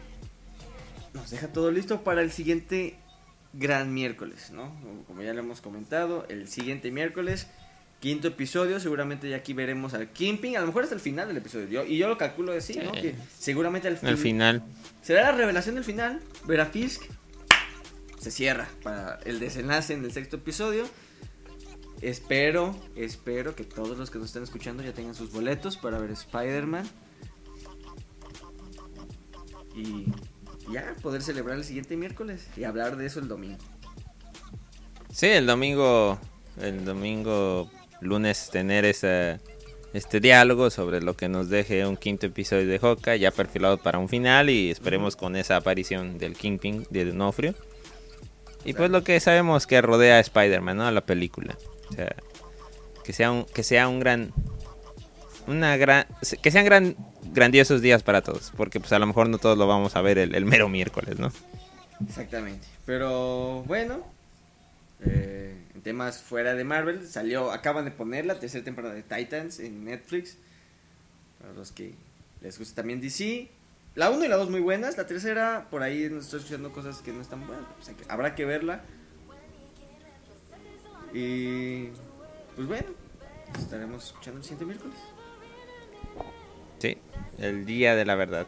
nos 1.14 1.30
deja 1.30 1.48
todo 1.52 1.70
listo 1.70 2.02
para 2.04 2.22
el 2.22 2.30
siguiente 2.30 2.96
gran 3.52 3.92
miércoles, 3.94 4.50
¿no? 4.52 4.72
Como 5.06 5.22
ya 5.22 5.32
lo 5.32 5.40
hemos 5.40 5.60
comentado, 5.60 6.26
el 6.28 6.48
siguiente 6.48 6.90
miércoles, 6.90 7.46
quinto 8.00 8.28
episodio. 8.28 8.78
Seguramente 8.80 9.28
ya 9.28 9.36
aquí 9.36 9.52
veremos 9.54 9.94
al 9.94 10.10
Kimping. 10.12 10.56
A 10.56 10.60
lo 10.60 10.66
mejor 10.66 10.82
hasta 10.84 10.94
el 10.94 11.00
final 11.00 11.28
del 11.28 11.38
episodio. 11.38 11.66
Yo- 11.68 11.84
y 11.84 11.96
yo 11.98 12.08
lo 12.08 12.18
calculo 12.18 12.52
así, 12.52 12.74
¿no? 12.78 12.94
Sí. 12.94 13.00
Que 13.00 13.14
seguramente 13.38 13.88
al, 13.88 13.96
fin- 13.96 14.08
Al 14.08 14.18
final, 14.18 14.62
será 15.02 15.22
la 15.22 15.32
revelación 15.32 15.74
del 15.74 15.84
final. 15.84 16.20
Ver 16.46 16.60
a 16.60 16.66
Fisk 16.66 17.02
se 18.18 18.30
cierra 18.30 18.68
para 18.82 19.18
el 19.24 19.40
desenlace 19.40 19.94
en 19.94 20.04
el 20.04 20.12
sexto 20.12 20.36
episodio. 20.36 20.84
espero, 22.00 22.78
espero 22.94 23.56
que 23.56 23.64
todos 23.64 23.96
los 23.98 24.10
que 24.10 24.18
nos 24.18 24.26
estén 24.28 24.42
escuchando 24.44 24.82
ya 24.84 24.92
tengan 24.92 25.14
sus 25.16 25.32
boletos 25.32 25.76
para 25.76 25.98
ver 25.98 26.10
Spider-Man. 26.12 26.88
Y 29.74 30.06
ya, 30.72 30.94
poder 31.02 31.22
celebrar 31.22 31.56
el 31.56 31.64
siguiente 31.64 31.96
miércoles 31.96 32.46
y 32.56 32.64
hablar 32.64 32.96
de 32.96 33.06
eso 33.06 33.20
el 33.20 33.28
domingo. 33.28 33.58
Sí, 35.12 35.26
el 35.26 35.46
domingo, 35.46 36.18
el 36.60 36.84
domingo, 36.84 37.70
lunes, 38.00 38.50
tener 38.50 38.84
ese, 38.84 39.40
este 39.92 40.20
diálogo 40.20 40.70
sobre 40.70 41.00
lo 41.00 41.16
que 41.16 41.28
nos 41.28 41.48
deje 41.48 41.86
un 41.86 41.96
quinto 41.96 42.26
episodio 42.26 42.66
de 42.66 42.78
Hawkeye 42.78 43.18
ya 43.18 43.30
perfilado 43.30 43.78
para 43.78 43.98
un 43.98 44.08
final 44.08 44.50
y 44.50 44.70
esperemos 44.70 45.16
con 45.16 45.36
esa 45.36 45.56
aparición 45.56 46.18
del 46.18 46.34
Kingpin 46.34 46.86
de 46.90 47.06
Donofrio. 47.06 47.54
Y 48.64 48.74
pues 48.74 48.90
lo 48.90 49.02
que 49.02 49.18
sabemos 49.20 49.66
que 49.66 49.80
rodea 49.80 50.16
a 50.16 50.20
Spider-Man, 50.20 50.76
¿no? 50.76 50.86
A 50.86 50.90
la 50.90 51.00
película. 51.00 51.56
O 51.90 51.94
sea, 51.94 52.14
que 53.04 53.12
sea 53.12 53.30
un, 53.30 53.44
que 53.44 53.62
sea 53.62 53.88
un 53.88 54.00
gran, 54.00 54.32
una 55.48 55.76
gran, 55.76 56.06
que 56.42 56.50
sean 56.50 56.64
gran, 56.64 56.94
grandiosos 57.32 57.80
días 57.80 58.02
para 58.02 58.22
todos, 58.22 58.52
porque 58.56 58.80
pues 58.80 58.92
a 58.92 58.98
lo 58.98 59.06
mejor 59.06 59.28
no 59.28 59.38
todos 59.38 59.56
lo 59.56 59.66
vamos 59.66 59.96
a 59.96 60.02
ver 60.02 60.18
el, 60.18 60.44
mero 60.44 60.68
miércoles, 60.68 61.18
¿no? 61.18 61.32
Exactamente. 62.06 62.66
Pero 62.84 63.64
bueno, 63.64 64.06
eh, 65.04 65.56
en 65.74 65.80
temas 65.80 66.20
fuera 66.20 66.54
de 66.54 66.64
Marvel, 66.64 67.06
salió, 67.06 67.50
acaban 67.50 67.84
de 67.84 67.90
poner 67.90 68.26
la 68.26 68.38
tercera 68.38 68.64
temporada 68.64 68.94
de 68.94 69.02
Titans 69.02 69.58
en 69.58 69.84
Netflix. 69.84 70.36
Para 71.40 71.52
los 71.54 71.72
que 71.72 71.94
les 72.40 72.58
gusta 72.58 72.82
también 72.82 73.00
DC. 73.00 73.48
La 73.94 74.10
1 74.10 74.24
y 74.24 74.28
la 74.28 74.36
2 74.36 74.50
muy 74.50 74.60
buenas, 74.60 74.96
la 74.96 75.06
tercera 75.06 75.66
por 75.70 75.82
ahí 75.82 76.08
nos 76.10 76.24
estoy 76.24 76.40
escuchando 76.40 76.72
cosas 76.72 76.98
que 76.98 77.12
no 77.12 77.20
están 77.20 77.44
buenas, 77.46 77.64
habrá 78.08 78.34
que 78.34 78.44
verla. 78.44 78.82
Y 81.12 81.86
pues 82.54 82.68
bueno, 82.68 82.88
estaremos 83.58 84.04
escuchando 84.04 84.38
el 84.38 84.44
siguiente 84.44 84.66
miércoles. 84.66 84.98
El 87.38 87.66
día 87.66 87.94
de 87.94 88.04
la 88.04 88.14
verdad. 88.14 88.46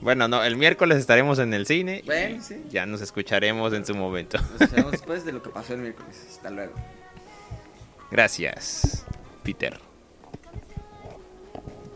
Bueno, 0.00 0.28
no, 0.28 0.42
el 0.44 0.56
miércoles 0.56 0.98
estaremos 0.98 1.38
en 1.40 1.52
el 1.52 1.66
cine 1.66 2.02
Bueno, 2.06 2.36
y 2.36 2.40
sí. 2.40 2.62
ya 2.70 2.86
nos 2.86 3.00
escucharemos 3.00 3.72
en 3.72 3.84
su 3.84 3.94
momento. 3.94 4.38
Nos 4.38 4.60
escuchamos 4.62 4.92
después 4.92 5.24
de 5.24 5.32
lo 5.32 5.42
que 5.42 5.50
pasó 5.50 5.74
el 5.74 5.80
miércoles. 5.80 6.26
Hasta 6.30 6.50
luego. 6.50 6.72
Gracias, 8.10 9.04
Peter. 9.42 9.78